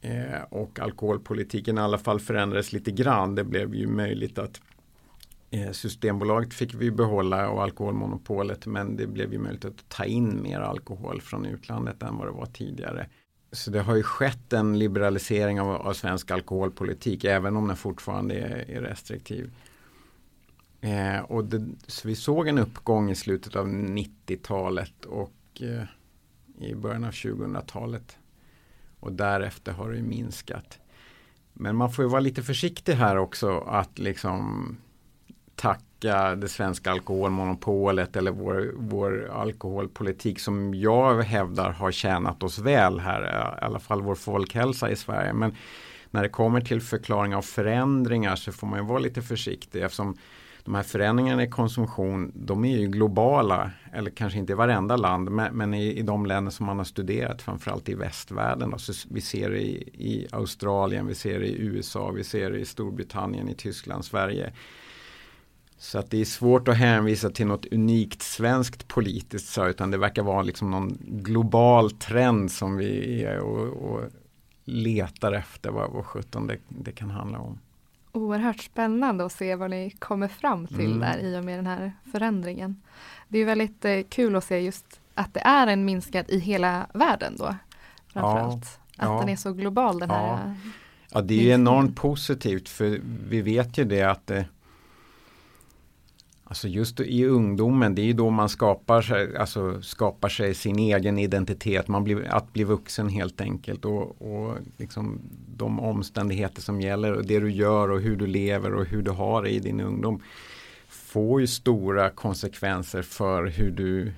eh, 0.00 0.42
och 0.50 0.80
alkoholpolitiken 0.80 1.78
i 1.78 1.80
alla 1.80 1.98
fall 1.98 2.20
förändrades 2.20 2.72
lite 2.72 2.90
grann. 2.90 3.34
Det 3.34 3.44
blev 3.44 3.74
ju 3.74 3.86
möjligt 3.86 4.38
att 4.38 4.60
eh, 5.50 5.70
Systembolaget 5.70 6.54
fick 6.54 6.74
vi 6.74 6.90
behålla 6.90 7.50
och 7.50 7.62
alkoholmonopolet 7.62 8.66
men 8.66 8.96
det 8.96 9.06
blev 9.06 9.32
ju 9.32 9.38
möjligt 9.38 9.64
att 9.64 9.88
ta 9.88 10.04
in 10.04 10.42
mer 10.42 10.60
alkohol 10.60 11.20
från 11.20 11.46
utlandet 11.46 12.02
än 12.02 12.16
vad 12.16 12.26
det 12.26 12.32
var 12.32 12.46
tidigare. 12.46 13.06
Så 13.56 13.70
det 13.70 13.80
har 13.80 13.96
ju 13.96 14.02
skett 14.02 14.52
en 14.52 14.78
liberalisering 14.78 15.60
av, 15.60 15.70
av 15.70 15.92
svensk 15.92 16.30
alkoholpolitik 16.30 17.24
även 17.24 17.56
om 17.56 17.68
den 17.68 17.76
fortfarande 17.76 18.34
är, 18.34 18.70
är 18.70 18.80
restriktiv. 18.80 19.50
Eh, 20.80 21.18
och 21.18 21.44
det, 21.44 21.68
så 21.86 22.08
vi 22.08 22.16
såg 22.16 22.48
en 22.48 22.58
uppgång 22.58 23.10
i 23.10 23.14
slutet 23.14 23.56
av 23.56 23.68
90-talet 23.68 25.04
och 25.04 25.62
eh, 25.62 25.82
i 26.60 26.74
början 26.74 27.04
av 27.04 27.10
2000-talet. 27.10 28.18
Och 29.00 29.12
därefter 29.12 29.72
har 29.72 29.90
det 29.90 30.02
minskat. 30.02 30.78
Men 31.52 31.76
man 31.76 31.92
får 31.92 32.04
ju 32.04 32.08
vara 32.10 32.20
lite 32.20 32.42
försiktig 32.42 32.92
här 32.92 33.16
också 33.16 33.58
att 33.58 33.98
liksom 33.98 34.76
tacka 35.56 36.34
det 36.34 36.48
svenska 36.48 36.90
alkoholmonopolet 36.90 38.16
eller 38.16 38.30
vår, 38.30 38.72
vår 38.76 39.30
alkoholpolitik 39.32 40.40
som 40.40 40.74
jag 40.74 41.22
hävdar 41.22 41.70
har 41.70 41.92
tjänat 41.92 42.42
oss 42.42 42.58
väl 42.58 43.00
här, 43.00 43.22
eh, 43.22 43.62
i 43.62 43.64
alla 43.64 43.78
fall 43.78 44.02
vår 44.02 44.14
folkhälsa 44.14 44.90
i 44.90 44.96
Sverige. 44.96 45.32
Men 45.32 45.54
när 46.10 46.22
det 46.22 46.28
kommer 46.28 46.60
till 46.60 46.80
förklaring 46.80 47.34
av 47.34 47.42
förändringar 47.42 48.36
så 48.36 48.52
får 48.52 48.66
man 48.66 48.78
ju 48.78 48.84
vara 48.84 48.98
lite 48.98 49.22
försiktig 49.22 49.82
eftersom 49.82 50.16
de 50.64 50.74
här 50.74 50.82
förändringarna 50.82 51.42
i 51.42 51.48
konsumtion 51.48 52.32
de 52.34 52.64
är 52.64 52.78
ju 52.78 52.86
globala 52.86 53.70
eller 53.92 54.10
kanske 54.10 54.38
inte 54.38 54.52
i 54.52 54.56
varenda 54.56 54.96
land 54.96 55.30
men, 55.30 55.56
men 55.56 55.74
i, 55.74 55.98
i, 55.98 56.02
de 56.02 56.26
länder 56.26 56.50
som 56.50 56.66
man 56.66 56.78
har 56.78 56.84
studerat 56.84 57.42
framförallt 57.42 57.88
i 57.88 57.94
västvärlden. 57.94 58.70
Då. 58.70 58.78
Så 58.78 59.08
vi 59.10 59.20
ser 59.20 59.50
det 59.50 59.60
i, 59.60 59.76
i 59.92 60.26
Australien, 60.32 61.06
vi 61.06 61.14
ser 61.14 61.40
det 61.40 61.46
i 61.46 61.58
USA, 61.58 62.10
vi 62.10 62.24
ser 62.24 62.50
det 62.50 62.58
i 62.58 62.64
Storbritannien, 62.64 63.48
i 63.48 63.54
Tyskland, 63.54 64.04
Sverige. 64.04 64.52
Så 65.86 65.98
att 65.98 66.10
det 66.10 66.20
är 66.20 66.24
svårt 66.24 66.68
att 66.68 66.76
hänvisa 66.76 67.30
till 67.30 67.46
något 67.46 67.66
unikt 67.66 68.22
svenskt 68.22 68.88
politiskt 68.88 69.48
så, 69.48 69.66
utan 69.66 69.90
det 69.90 69.98
verkar 69.98 70.22
vara 70.22 70.42
liksom 70.42 70.70
någon 70.70 70.98
global 71.00 71.90
trend 71.90 72.52
som 72.52 72.76
vi 72.76 73.22
är 73.24 73.38
och, 73.38 73.92
och 73.92 74.02
letar 74.64 75.32
efter 75.32 75.70
vad, 75.70 75.90
vad 75.90 76.04
sjutton 76.04 76.46
det, 76.46 76.58
det 76.68 76.92
kan 76.92 77.10
handla 77.10 77.38
om 77.38 77.58
oerhört 78.16 78.60
spännande 78.60 79.24
att 79.24 79.32
se 79.32 79.54
vad 79.54 79.70
ni 79.70 79.90
kommer 79.90 80.28
fram 80.28 80.66
till 80.66 80.92
mm. 80.92 81.00
där 81.00 81.18
i 81.18 81.38
och 81.38 81.44
med 81.44 81.58
den 81.58 81.66
här 81.66 81.92
förändringen. 82.12 82.82
Det 83.28 83.38
är 83.38 83.44
väldigt 83.44 83.84
eh, 83.84 84.00
kul 84.08 84.36
att 84.36 84.44
se 84.44 84.58
just 84.58 85.00
att 85.14 85.34
det 85.34 85.40
är 85.40 85.66
en 85.66 85.84
minskad 85.84 86.24
i 86.28 86.38
hela 86.38 86.86
världen 86.94 87.36
då. 87.38 87.54
Framförallt. 88.12 88.78
Ja, 88.96 89.04
att 89.04 89.10
ja. 89.10 89.20
den 89.20 89.28
är 89.28 89.36
så 89.36 89.52
global 89.52 89.98
den 89.98 90.10
här. 90.10 90.54
Ja, 91.12 91.20
det 91.20 91.34
är 91.34 91.42
ju 91.42 91.50
enormt 91.50 91.96
positivt 91.96 92.68
för 92.68 93.00
vi 93.28 93.42
vet 93.42 93.78
ju 93.78 93.84
det 93.84 94.02
att 94.02 94.26
det, 94.26 94.44
Alltså 96.48 96.68
just 96.68 97.00
i 97.00 97.24
ungdomen, 97.24 97.94
det 97.94 98.10
är 98.10 98.14
då 98.14 98.30
man 98.30 98.48
skapar 98.48 99.02
sig, 99.02 99.36
alltså 99.36 99.82
skapar 99.82 100.28
sig 100.28 100.54
sin 100.54 100.78
egen 100.78 101.18
identitet, 101.18 101.88
man 101.88 102.04
blir, 102.04 102.24
att 102.28 102.52
bli 102.52 102.64
vuxen 102.64 103.08
helt 103.08 103.40
enkelt. 103.40 103.84
Och, 103.84 104.22
och 104.22 104.56
liksom 104.76 105.20
de 105.56 105.80
omständigheter 105.80 106.62
som 106.62 106.80
gäller 106.80 107.12
och 107.12 107.26
det 107.26 107.40
du 107.40 107.50
gör 107.50 107.90
och 107.90 108.00
hur 108.00 108.16
du 108.16 108.26
lever 108.26 108.74
och 108.74 108.84
hur 108.84 109.02
du 109.02 109.10
har 109.10 109.42
det 109.42 109.50
i 109.50 109.58
din 109.58 109.80
ungdom 109.80 110.22
får 110.88 111.40
ju 111.40 111.46
stora 111.46 112.10
konsekvenser 112.10 113.02
för 113.02 113.46
hur 113.46 113.70
du, 113.70 114.12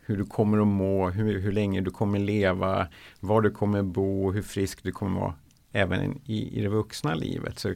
hur 0.00 0.16
du 0.16 0.24
kommer 0.24 0.58
att 0.58 0.66
må, 0.66 1.10
hur, 1.10 1.40
hur 1.40 1.52
länge 1.52 1.80
du 1.80 1.90
kommer 1.90 2.18
leva, 2.18 2.86
var 3.20 3.40
du 3.40 3.50
kommer 3.50 3.82
bo, 3.82 4.32
hur 4.32 4.42
frisk 4.42 4.82
du 4.82 4.92
kommer 4.92 5.20
vara 5.20 5.34
även 5.72 6.20
i, 6.24 6.58
i 6.58 6.62
det 6.62 6.68
vuxna 6.68 7.14
livet. 7.14 7.58
Så 7.58 7.74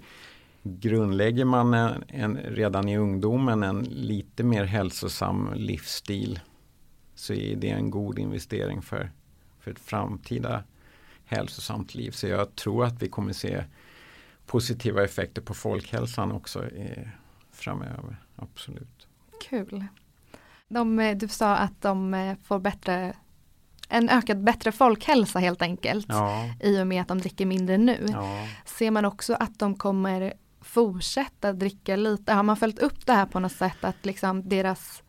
grundlägger 0.62 1.44
man 1.44 1.75
en, 1.75 2.05
en, 2.09 2.37
redan 2.37 2.88
i 2.88 2.99
ungdomen 2.99 3.62
en 3.62 3.83
lite 3.83 4.44
mer 4.44 4.64
hälsosam 4.64 5.53
livsstil 5.55 6.40
så 7.14 7.33
är 7.33 7.57
det 7.57 7.70
en 7.70 7.90
god 7.90 8.18
investering 8.18 8.83
för, 8.83 9.11
för 9.59 9.70
ett 9.70 9.81
framtida 9.81 10.64
hälsosamt 11.25 11.94
liv. 11.94 12.11
Så 12.11 12.27
jag 12.27 12.57
tror 12.57 12.85
att 12.85 13.03
vi 13.03 13.09
kommer 13.09 13.33
se 13.33 13.64
positiva 14.46 15.05
effekter 15.05 15.42
på 15.42 15.55
folkhälsan 15.55 16.33
också 16.33 16.70
eh, 16.70 17.09
framöver. 17.53 18.16
Absolut. 18.37 19.07
Kul. 19.49 19.85
De, 20.68 20.99
eh, 20.99 21.16
du 21.16 21.29
sa 21.29 21.57
att 21.57 21.83
de 21.83 22.14
eh, 22.14 22.37
får 22.42 22.59
bättre 22.59 23.14
en 23.88 24.09
ökad 24.09 24.44
bättre 24.44 24.73
folkhälsa 24.73 25.38
helt 25.38 25.62
enkelt. 25.62 26.07
Ja. 26.09 26.55
I 26.61 26.83
och 26.83 26.87
med 26.87 27.03
att 27.03 27.09
de 27.09 27.18
dricker 27.18 27.46
mindre 27.46 27.79
nu. 27.79 28.07
Ja. 28.12 28.46
Ser 28.64 28.90
man 28.90 29.05
också 29.05 29.35
att 29.35 29.59
de 29.59 29.75
kommer 29.75 30.33
fortsätta 30.71 31.53
dricka 31.53 31.97
lite? 31.97 32.33
Har 32.33 32.43
man 32.43 32.57
följt 32.57 32.79
upp 32.79 33.07
det 33.07 33.13
här 33.13 33.27
på 33.27 33.41
något 33.41 33.53
sätt 33.53 33.85
att 33.85 34.07
liksom 34.07 34.49
deras 34.49 35.03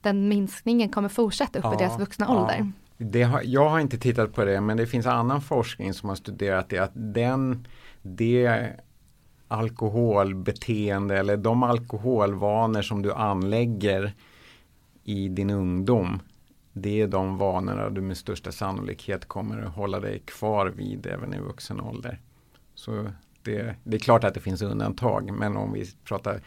den 0.00 0.28
minskningen 0.28 0.88
kommer 0.88 1.08
fortsätta 1.08 1.58
upp 1.58 1.64
ja, 1.64 1.74
i 1.74 1.76
deras 1.76 1.98
vuxna 1.98 2.26
ja. 2.28 2.40
ålder? 2.40 2.72
Det 2.98 3.22
har, 3.22 3.42
jag 3.44 3.68
har 3.68 3.80
inte 3.80 3.98
tittat 3.98 4.34
på 4.34 4.44
det 4.44 4.60
men 4.60 4.76
det 4.76 4.86
finns 4.86 5.06
annan 5.06 5.40
forskning 5.40 5.94
som 5.94 6.08
har 6.08 6.16
studerat 6.16 6.68
det 6.68 6.78
att 6.78 6.92
den 6.94 7.66
det 8.02 8.72
alkoholbeteende 9.48 11.18
eller 11.18 11.36
de 11.36 11.62
alkoholvanor 11.62 12.82
som 12.82 13.02
du 13.02 13.12
anlägger 13.12 14.14
i 15.04 15.28
din 15.28 15.50
ungdom. 15.50 16.20
Det 16.72 17.00
är 17.00 17.08
de 17.08 17.38
vanorna 17.38 17.90
du 17.90 18.00
med 18.00 18.16
största 18.16 18.52
sannolikhet 18.52 19.28
kommer 19.28 19.62
att 19.62 19.74
hålla 19.74 20.00
dig 20.00 20.18
kvar 20.18 20.66
vid 20.66 21.06
även 21.06 21.34
i 21.34 21.38
vuxen 21.38 21.80
ålder. 21.80 22.20
Så 22.74 23.06
det, 23.46 23.76
det 23.84 23.96
är 23.96 24.00
klart 24.00 24.24
att 24.24 24.34
det 24.34 24.40
finns 24.40 24.62
undantag 24.62 25.32
men 25.32 25.56
om 25.56 25.72
vi 25.72 25.86
pratar 26.04 26.40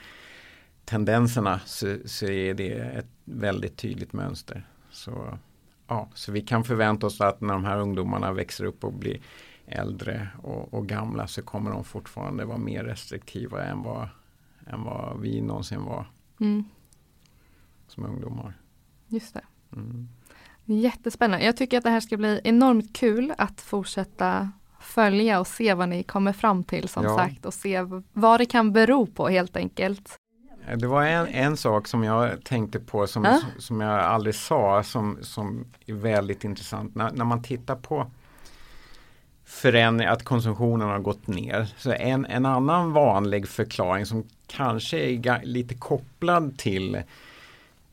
tendenserna 0.85 1.59
så, 1.65 1.97
så 2.05 2.25
är 2.25 2.53
det 2.53 2.71
ett 2.71 3.09
väldigt 3.25 3.77
tydligt 3.77 4.13
mönster. 4.13 4.67
Så, 4.91 5.37
ja, 5.87 6.09
så 6.13 6.31
vi 6.31 6.41
kan 6.41 6.63
förvänta 6.63 7.07
oss 7.07 7.21
att 7.21 7.41
när 7.41 7.53
de 7.53 7.65
här 7.65 7.79
ungdomarna 7.79 8.31
växer 8.31 8.65
upp 8.65 8.83
och 8.83 8.93
blir 8.93 9.21
äldre 9.65 10.27
och, 10.41 10.73
och 10.73 10.87
gamla 10.87 11.27
så 11.27 11.41
kommer 11.41 11.71
de 11.71 11.83
fortfarande 11.83 12.45
vara 12.45 12.57
mer 12.57 12.83
restriktiva 12.83 13.63
än 13.63 13.83
vad, 13.83 14.09
än 14.67 14.83
vad 14.83 15.19
vi 15.19 15.41
någonsin 15.41 15.83
var 15.83 16.05
mm. 16.39 16.63
som 17.87 18.05
ungdomar. 18.05 18.53
Just 19.07 19.33
det. 19.33 19.43
Mm. 19.73 20.07
Jättespännande. 20.65 21.45
Jag 21.45 21.57
tycker 21.57 21.77
att 21.77 21.83
det 21.83 21.89
här 21.89 21.99
ska 21.99 22.17
bli 22.17 22.41
enormt 22.43 22.95
kul 22.95 23.33
att 23.37 23.61
fortsätta 23.61 24.51
följa 24.79 25.39
och 25.39 25.47
se 25.47 25.73
vad 25.73 25.89
ni 25.89 26.03
kommer 26.03 26.33
fram 26.33 26.63
till 26.63 26.89
som 26.89 27.03
ja. 27.03 27.17
sagt 27.17 27.45
och 27.45 27.53
se 27.53 27.85
vad 28.13 28.39
det 28.39 28.45
kan 28.45 28.73
bero 28.73 29.05
på 29.05 29.27
helt 29.27 29.57
enkelt. 29.57 30.15
Det 30.75 30.87
var 30.87 31.03
en, 31.03 31.27
en 31.27 31.57
sak 31.57 31.87
som 31.87 32.03
jag 32.03 32.43
tänkte 32.43 32.79
på 32.79 33.07
som, 33.07 33.25
äh? 33.25 33.37
som 33.57 33.81
jag 33.81 33.99
aldrig 33.99 34.35
sa 34.35 34.83
som, 34.83 35.17
som 35.21 35.65
är 35.85 35.93
väldigt 35.93 36.43
intressant. 36.43 36.95
När, 36.95 37.11
när 37.11 37.25
man 37.25 37.43
tittar 37.43 37.75
på 37.75 38.11
förändring, 39.45 40.07
att 40.07 40.23
konsumtionen 40.23 40.87
har 40.87 40.99
gått 40.99 41.27
ner. 41.27 41.67
Så 41.77 41.91
en, 41.91 42.25
en 42.25 42.45
annan 42.45 42.93
vanlig 42.93 43.47
förklaring 43.47 44.05
som 44.05 44.23
kanske 44.47 44.99
är 44.99 45.45
lite 45.45 45.75
kopplad 45.75 46.57
till 46.57 47.01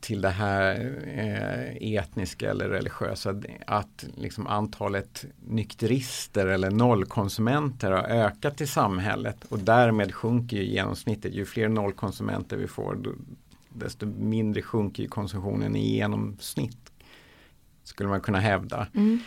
till 0.07 0.21
det 0.21 0.29
här 0.29 0.75
eh, 1.07 1.95
etniska 1.95 2.51
eller 2.51 2.69
religiösa 2.69 3.35
att 3.67 4.07
liksom 4.17 4.47
antalet 4.47 5.25
nykterister 5.47 6.47
eller 6.47 6.71
nollkonsumenter 6.71 7.91
har 7.91 8.03
ökat 8.03 8.61
i 8.61 8.67
samhället 8.67 9.37
och 9.49 9.59
därmed 9.59 10.15
sjunker 10.15 10.57
genomsnittet. 10.57 11.35
Ju 11.35 11.45
fler 11.45 11.69
nollkonsumenter 11.69 12.57
vi 12.57 12.67
får 12.67 12.99
desto 13.69 14.07
mindre 14.07 14.63
sjunker 14.63 15.07
konsumtionen 15.07 15.77
i 15.77 15.97
genomsnitt. 15.97 16.93
Skulle 17.85 18.09
man 18.09 18.21
kunna 18.21 18.41
hävda. 18.41 18.87
Mm. 18.95 19.19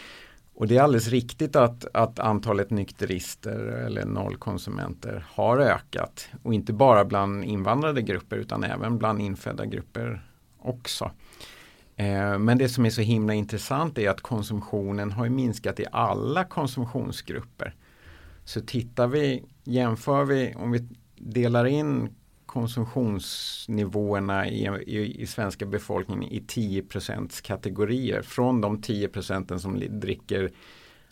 Och 0.54 0.68
det 0.68 0.78
är 0.78 0.82
alldeles 0.82 1.08
riktigt 1.08 1.56
att, 1.56 1.86
att 1.94 2.20
antalet 2.20 2.70
nykterister 2.70 3.60
eller 3.86 4.06
nollkonsumenter 4.06 5.26
har 5.30 5.58
ökat. 5.58 6.30
Och 6.44 6.54
inte 6.54 6.74
bara 6.74 7.06
bland 7.06 7.44
invandrade 7.44 8.02
grupper 8.02 8.38
utan 8.38 8.64
även 8.64 8.98
bland 8.98 9.22
infödda 9.22 9.66
grupper 9.66 10.29
också. 10.60 11.12
Eh, 11.96 12.40
men 12.40 12.58
det 12.58 12.70
som 12.70 12.86
är 12.86 12.90
så 12.90 13.02
himla 13.02 13.34
intressant 13.34 13.98
är 13.98 14.10
att 14.10 14.22
konsumtionen 14.22 15.12
har 15.12 15.30
minskat 15.30 15.80
i 15.80 15.86
alla 15.92 16.44
konsumtionsgrupper. 16.44 17.76
Så 18.44 18.62
tittar 18.62 19.08
vi, 19.08 19.44
jämför 19.64 20.26
vi, 20.26 20.56
om 20.56 20.72
vi 20.72 20.88
delar 21.16 21.66
in 21.66 22.16
konsumtionsnivåerna 22.46 24.48
i, 24.48 24.68
i, 24.68 25.22
i 25.22 25.28
svenska 25.28 25.66
befolkningen 25.66 26.32
i 26.32 26.44
10 26.48 26.84
kategorier. 27.44 28.22
Från 28.22 28.62
de 28.62 28.82
10 28.82 29.08
procenten 29.08 29.60
som 29.60 29.80
dricker 29.90 30.52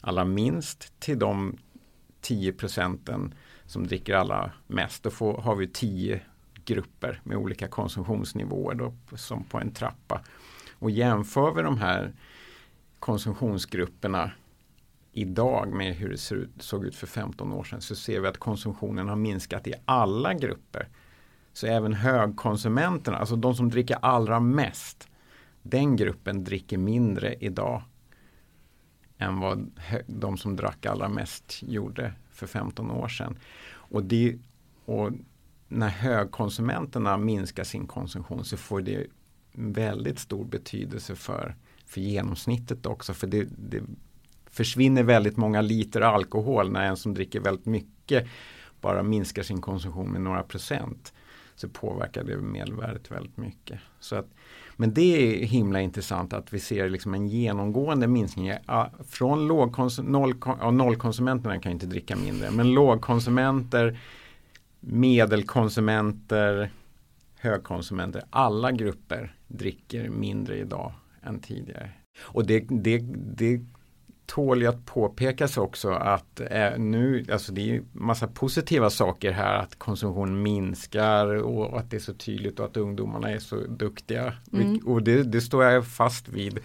allra 0.02 0.26
minst 0.26 1.00
till 1.00 1.20
de 1.20 1.58
10 2.22 2.54
procenten 2.54 3.34
som 3.66 3.88
dricker 3.88 4.14
allra 4.14 4.52
mest. 4.68 5.04
Då 5.04 5.10
får, 5.10 5.38
har 5.38 5.56
vi 5.56 5.68
10 5.68 6.22
grupper 6.68 7.22
med 7.24 7.38
olika 7.38 7.68
konsumtionsnivåer 7.68 8.76
då, 8.76 8.94
som 9.16 9.44
på 9.44 9.60
en 9.60 9.72
trappa. 9.72 10.22
Och 10.80 10.92
jämför 10.92 11.54
vi 11.54 11.62
de 11.62 11.78
här 11.78 12.14
konsumtionsgrupperna 13.00 14.32
idag 15.12 15.74
med 15.74 15.96
hur 15.96 16.10
det 16.10 16.36
ut, 16.36 16.50
såg 16.60 16.86
ut 16.86 16.96
för 16.96 17.08
15 17.08 17.54
år 17.54 17.64
sedan 17.64 17.82
så 17.82 17.96
ser 17.96 18.20
vi 18.20 18.28
att 18.28 18.38
konsumtionen 18.38 19.10
har 19.10 19.16
minskat 19.16 19.68
i 19.68 19.74
alla 19.86 20.34
grupper. 20.34 20.88
Så 21.54 21.68
även 21.68 21.94
högkonsumenterna, 21.94 23.18
alltså 23.18 23.36
de 23.36 23.56
som 23.56 23.70
dricker 23.70 23.98
allra 24.02 24.40
mest, 24.40 25.10
den 25.62 25.96
gruppen 25.96 26.44
dricker 26.44 26.78
mindre 26.78 27.36
idag 27.40 27.82
än 29.18 29.40
vad 29.40 29.72
de 30.08 30.38
som 30.38 30.56
drack 30.56 30.86
allra 30.86 31.10
mest 31.10 31.64
gjorde 31.64 32.14
för 32.32 32.48
15 32.48 32.92
år 32.92 33.08
sedan. 33.08 33.38
Och, 33.70 34.04
det, 34.04 34.38
och 34.86 35.12
när 35.68 35.90
högkonsumenterna 35.90 37.18
minskar 37.18 37.64
sin 37.64 37.88
konsumtion 37.88 38.46
så 38.46 38.58
får 38.58 38.82
det 38.82 39.08
väldigt 39.52 40.20
stor 40.20 40.46
betydelse 40.46 41.16
för, 41.16 41.56
för 41.86 42.02
genomsnittet 42.02 42.86
också. 42.86 43.14
För 43.14 43.28
det, 43.28 43.48
det 43.58 43.82
försvinner 44.52 45.04
väldigt 45.04 45.38
många 45.38 45.62
liter 45.62 46.02
alkohol 46.02 46.72
när 46.72 46.86
en 46.86 46.98
som 46.98 47.14
dricker 47.14 47.40
väldigt 47.40 47.66
mycket 47.66 48.28
bara 48.82 49.04
minskar 49.04 49.44
sin 49.44 49.62
konsumtion 49.62 50.12
med 50.12 50.22
några 50.22 50.44
procent. 50.44 51.14
Så 51.56 51.70
påverkar 51.70 52.24
det 52.24 52.38
medelvärdet 52.38 53.12
väldigt 53.12 53.38
mycket. 53.38 53.80
Så 54.00 54.16
att, 54.16 54.28
men 54.76 54.94
det 54.94 55.42
är 55.42 55.46
himla 55.46 55.82
intressant 55.82 56.34
att 56.34 56.54
vi 56.54 56.60
ser 56.60 56.90
liksom 56.90 57.14
en 57.14 57.28
genomgående 57.28 58.08
minskning. 58.08 58.54
Från 59.10 59.48
lågkonsumenterna, 59.48 60.20
noll, 60.20 60.36
ja, 60.62 60.72
nollkonsumenterna 60.72 61.60
kan 61.60 61.72
inte 61.72 61.86
dricka 61.86 62.16
mindre 62.16 62.52
men 62.52 62.74
lågkonsumenter 62.74 64.00
medelkonsumenter, 64.80 66.72
högkonsumenter, 67.36 68.24
alla 68.30 68.72
grupper 68.72 69.36
dricker 69.48 70.10
mindre 70.10 70.58
idag 70.58 70.94
än 71.24 71.40
tidigare. 71.40 71.92
Och 72.20 72.46
det, 72.46 72.66
det, 72.70 72.98
det 73.36 73.62
tål 74.28 74.62
ju 74.62 74.68
att 74.68 74.86
påpekas 74.86 75.58
också 75.58 75.90
att 75.90 76.40
eh, 76.40 76.78
nu, 76.78 77.26
alltså 77.32 77.52
det 77.52 77.76
är 77.76 77.84
massa 77.92 78.28
positiva 78.28 78.90
saker 78.90 79.32
här 79.32 79.56
att 79.56 79.80
konsumtionen 79.80 80.44
minskar 80.44 81.28
och 81.28 81.80
att 81.80 81.92
det 81.92 81.98
är 81.98 82.02
så 82.02 82.14
tydligt 82.14 82.60
och 82.60 82.66
att 82.66 82.78
ungdomarna 82.78 83.32
är 83.32 83.40
så 83.40 83.56
duktiga. 83.56 84.34
Mm. 84.54 84.78
Och 84.78 85.04
det, 85.04 85.24
det, 85.24 85.42
står 85.42 85.64
jag 85.64 85.88
fast 85.88 86.30
vid. 86.30 86.60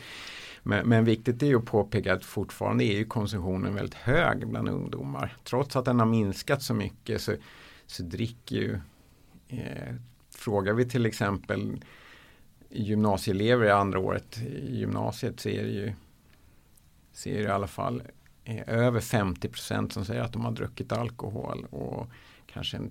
Men, 0.62 0.88
men, 0.88 1.05
viktigt 1.05 1.42
är 1.42 1.46
ju 1.46 1.59
att 1.59 1.64
påpeka 1.64 2.14
att 2.14 2.25
fortfarande 2.25 2.85
är 2.85 2.96
ju 2.96 3.05
konsumtionen 3.05 3.75
väldigt 3.75 3.94
hög 3.94 4.48
bland 4.48 4.68
ungdomar. 4.68 5.37
Trots 5.44 5.77
att 5.77 5.85
den 5.85 5.98
har 5.98 6.07
minskat 6.07 6.62
så 6.62 6.75
mycket 6.75 7.20
så 7.20 7.33
så 7.92 8.02
dricker 8.02 8.57
ju 8.57 8.81
eh, 9.48 9.94
Frågar 10.35 10.72
vi 10.72 10.88
till 10.88 11.07
exempel 11.07 11.85
gymnasieelever 12.70 13.66
i 13.66 13.70
andra 13.70 13.98
året 13.98 14.38
i 14.42 14.76
gymnasiet 14.76 15.40
så 15.40 15.48
är 15.48 15.62
det 15.62 15.70
ju 15.70 15.92
ser 17.12 17.42
i 17.42 17.46
alla 17.46 17.66
fall 17.66 18.02
eh, 18.44 18.68
över 18.68 19.00
50 19.00 19.48
procent 19.48 19.92
som 19.92 20.05
säger 20.05 20.22
att 20.22 20.33
de 20.33 20.44
har 20.44 20.52
druckit 20.52 20.92
alkohol 20.92 21.66
och 21.70 22.11
kanske 22.46 22.76
en 22.76 22.90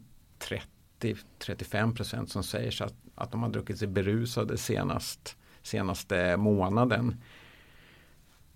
30-35 0.99 1.95
procent 1.95 2.29
som 2.29 2.43
säger 2.43 2.71
så 2.71 2.83
att, 2.83 2.95
att 3.15 3.31
de 3.31 3.43
har 3.43 3.49
druckit 3.49 3.79
sig 3.79 3.87
berusade 3.87 4.57
senast, 4.57 5.37
senaste 5.61 6.37
månaden. 6.37 7.21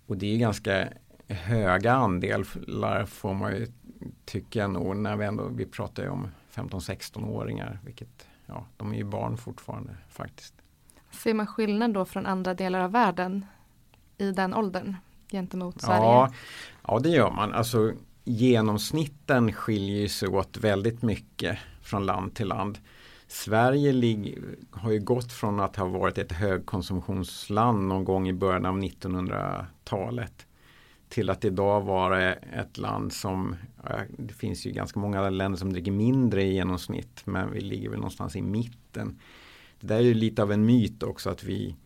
Och 0.06 0.16
det 0.16 0.34
är 0.34 0.38
ganska 0.38 0.88
höga 1.28 1.92
andelar 1.92 3.04
får 3.06 3.34
man 3.34 3.52
ju 3.52 3.66
tycker 4.24 4.60
jag 4.60 4.70
nog 4.70 4.96
när 4.96 5.16
vi 5.16 5.24
ändå, 5.24 5.48
vi 5.48 5.66
pratar 5.66 6.02
ju 6.02 6.08
om 6.08 6.28
15-16-åringar, 6.54 7.78
vilket, 7.84 8.28
ja, 8.46 8.66
de 8.76 8.92
är 8.92 8.96
ju 8.96 9.04
barn 9.04 9.36
fortfarande 9.36 9.96
faktiskt. 10.08 10.54
Ser 11.10 11.34
man 11.34 11.46
skillnad 11.46 11.94
då 11.94 12.04
från 12.04 12.26
andra 12.26 12.54
delar 12.54 12.80
av 12.80 12.92
världen 12.92 13.46
i 14.18 14.30
den 14.30 14.54
åldern 14.54 14.96
gentemot 15.30 15.80
Sverige? 15.80 16.02
Ja, 16.02 16.32
ja 16.86 16.98
det 16.98 17.08
gör 17.08 17.30
man. 17.30 17.52
Alltså 17.52 17.92
genomsnitten 18.24 19.52
skiljer 19.52 20.08
sig 20.08 20.28
åt 20.28 20.56
väldigt 20.56 21.02
mycket 21.02 21.58
från 21.82 22.06
land 22.06 22.34
till 22.34 22.48
land. 22.48 22.78
Sverige 23.28 24.24
har 24.70 24.90
ju 24.90 25.00
gått 25.00 25.32
från 25.32 25.60
att 25.60 25.76
ha 25.76 25.86
varit 25.86 26.18
ett 26.18 26.32
högkonsumtionsland 26.32 27.88
någon 27.88 28.04
gång 28.04 28.28
i 28.28 28.32
början 28.32 28.66
av 28.66 28.78
1900-talet 28.78 30.45
till 31.08 31.30
att 31.30 31.44
idag 31.44 31.80
vara 31.80 32.34
ett 32.34 32.78
land 32.78 33.12
som, 33.12 33.56
det 34.08 34.34
finns 34.34 34.66
ju 34.66 34.70
ganska 34.70 35.00
många 35.00 35.30
länder 35.30 35.58
som 35.58 35.72
dricker 35.72 35.92
mindre 35.92 36.42
i 36.42 36.54
genomsnitt 36.54 37.22
men 37.24 37.52
vi 37.52 37.60
ligger 37.60 37.88
väl 37.88 37.98
någonstans 37.98 38.36
i 38.36 38.42
mitten. 38.42 39.20
Det 39.80 39.86
där 39.86 39.96
är 39.96 40.00
ju 40.00 40.14
lite 40.14 40.42
av 40.42 40.52
en 40.52 40.66
myt 40.66 41.02
också 41.02 41.30
att 41.30 41.44
vi 41.44 41.76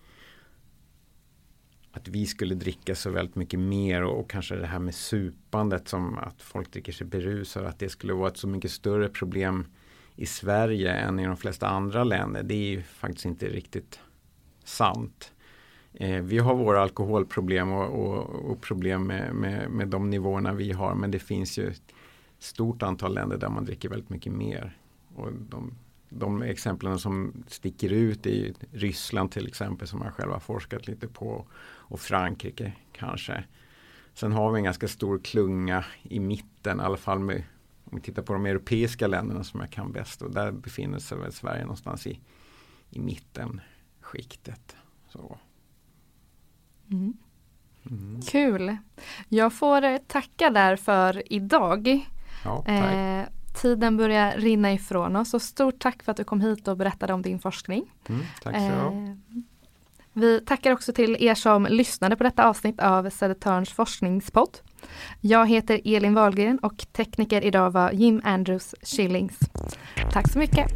att 1.92 2.08
vi 2.08 2.26
skulle 2.26 2.54
dricka 2.54 2.94
så 2.94 3.10
väldigt 3.10 3.34
mycket 3.34 3.60
mer 3.60 4.02
och, 4.02 4.20
och 4.20 4.30
kanske 4.30 4.56
det 4.56 4.66
här 4.66 4.78
med 4.78 4.94
supandet 4.94 5.88
som 5.88 6.18
att 6.18 6.42
folk 6.42 6.72
dricker 6.72 6.92
sig 6.92 7.06
berusade 7.06 7.68
att 7.68 7.78
det 7.78 7.88
skulle 7.88 8.12
vara 8.12 8.28
ett 8.28 8.36
så 8.36 8.48
mycket 8.48 8.70
större 8.70 9.08
problem 9.08 9.66
i 10.16 10.26
Sverige 10.26 10.92
än 10.92 11.20
i 11.20 11.26
de 11.26 11.36
flesta 11.36 11.68
andra 11.68 12.04
länder. 12.04 12.42
Det 12.42 12.54
är 12.54 12.70
ju 12.70 12.82
faktiskt 12.82 13.24
inte 13.24 13.48
riktigt 13.48 14.00
sant. 14.64 15.32
Eh, 15.92 16.22
vi 16.22 16.38
har 16.38 16.54
våra 16.54 16.82
alkoholproblem 16.82 17.72
och, 17.72 18.06
och, 18.06 18.50
och 18.50 18.60
problem 18.60 19.06
med, 19.06 19.34
med, 19.34 19.70
med, 19.70 19.88
de 19.88 20.10
nivåerna 20.10 20.52
vi 20.52 20.72
har 20.72 20.94
men 20.94 21.10
det 21.10 21.18
finns 21.18 21.58
ju 21.58 21.68
ett 21.68 21.94
stort 22.38 22.82
antal 22.82 23.14
länder 23.14 23.38
där 23.38 23.48
man 23.48 23.64
dricker 23.64 23.88
väldigt 23.88 24.10
mycket 24.10 24.32
mer. 24.32 24.76
Och 25.14 25.32
de, 25.32 25.74
de 26.08 26.42
exemplen 26.42 26.98
som 26.98 27.44
sticker 27.46 27.92
ut 27.92 28.26
är 28.26 28.54
Ryssland 28.72 29.32
till 29.32 29.46
exempel 29.46 29.88
som 29.88 30.02
jag 30.04 30.14
själv 30.14 30.32
har 30.32 30.40
forskat 30.40 30.86
lite 30.86 31.08
på 31.08 31.46
och 31.62 32.00
Frankrike 32.00 32.72
kanske. 32.92 33.44
Sen 34.14 34.32
har 34.32 34.52
vi 34.52 34.58
en 34.58 34.64
ganska 34.64 34.88
stor 34.88 35.18
klunga 35.18 35.84
i 36.02 36.20
mitten, 36.20 36.80
i 36.80 36.82
alla 36.82 36.96
fall 36.96 37.18
med, 37.18 37.42
om 37.84 37.96
vi 37.96 38.00
tittar 38.00 38.22
på 38.22 38.32
de 38.32 38.46
europeiska 38.46 39.06
länderna 39.06 39.44
som 39.44 39.60
jag 39.60 39.70
kan 39.70 39.92
bäst 39.92 40.22
och 40.22 40.30
där 40.30 40.52
befinner 40.52 40.98
sig 40.98 41.18
väl 41.18 41.32
Sverige 41.32 41.62
någonstans 41.62 42.06
i, 42.06 42.20
i 42.90 43.00
mitten 43.00 43.60
skiktet. 44.00 44.76
Så. 45.08 45.38
Mm. 46.90 47.12
Mm. 47.90 48.22
Kul! 48.22 48.76
Jag 49.28 49.52
får 49.52 49.98
tacka 49.98 50.50
där 50.50 50.76
för 50.76 51.32
idag. 51.32 52.06
Ja, 52.44 52.66
eh, 52.66 53.24
tiden 53.62 53.96
börjar 53.96 54.36
rinna 54.36 54.72
ifrån 54.72 55.16
oss 55.16 55.34
och 55.34 55.42
stort 55.42 55.78
tack 55.78 56.02
för 56.02 56.10
att 56.10 56.16
du 56.16 56.24
kom 56.24 56.40
hit 56.40 56.68
och 56.68 56.76
berättade 56.76 57.12
om 57.12 57.22
din 57.22 57.38
forskning. 57.38 57.92
Mm, 58.08 58.22
tack 58.42 58.54
så 58.54 58.60
eh, 58.60 59.14
vi 60.12 60.40
tackar 60.40 60.72
också 60.72 60.92
till 60.92 61.16
er 61.20 61.34
som 61.34 61.66
lyssnade 61.70 62.16
på 62.16 62.24
detta 62.24 62.44
avsnitt 62.48 62.80
av 62.80 63.10
Södertörns 63.10 63.70
forskningspodd. 63.70 64.58
Jag 65.20 65.48
heter 65.48 65.80
Elin 65.84 66.14
Wahlgren 66.14 66.58
och 66.58 66.86
tekniker 66.92 67.44
idag 67.44 67.70
var 67.70 67.90
Jim 67.90 68.20
Andrews 68.24 68.74
Schillings. 68.82 69.38
Tack 70.12 70.32
så 70.32 70.38
mycket! 70.38 70.70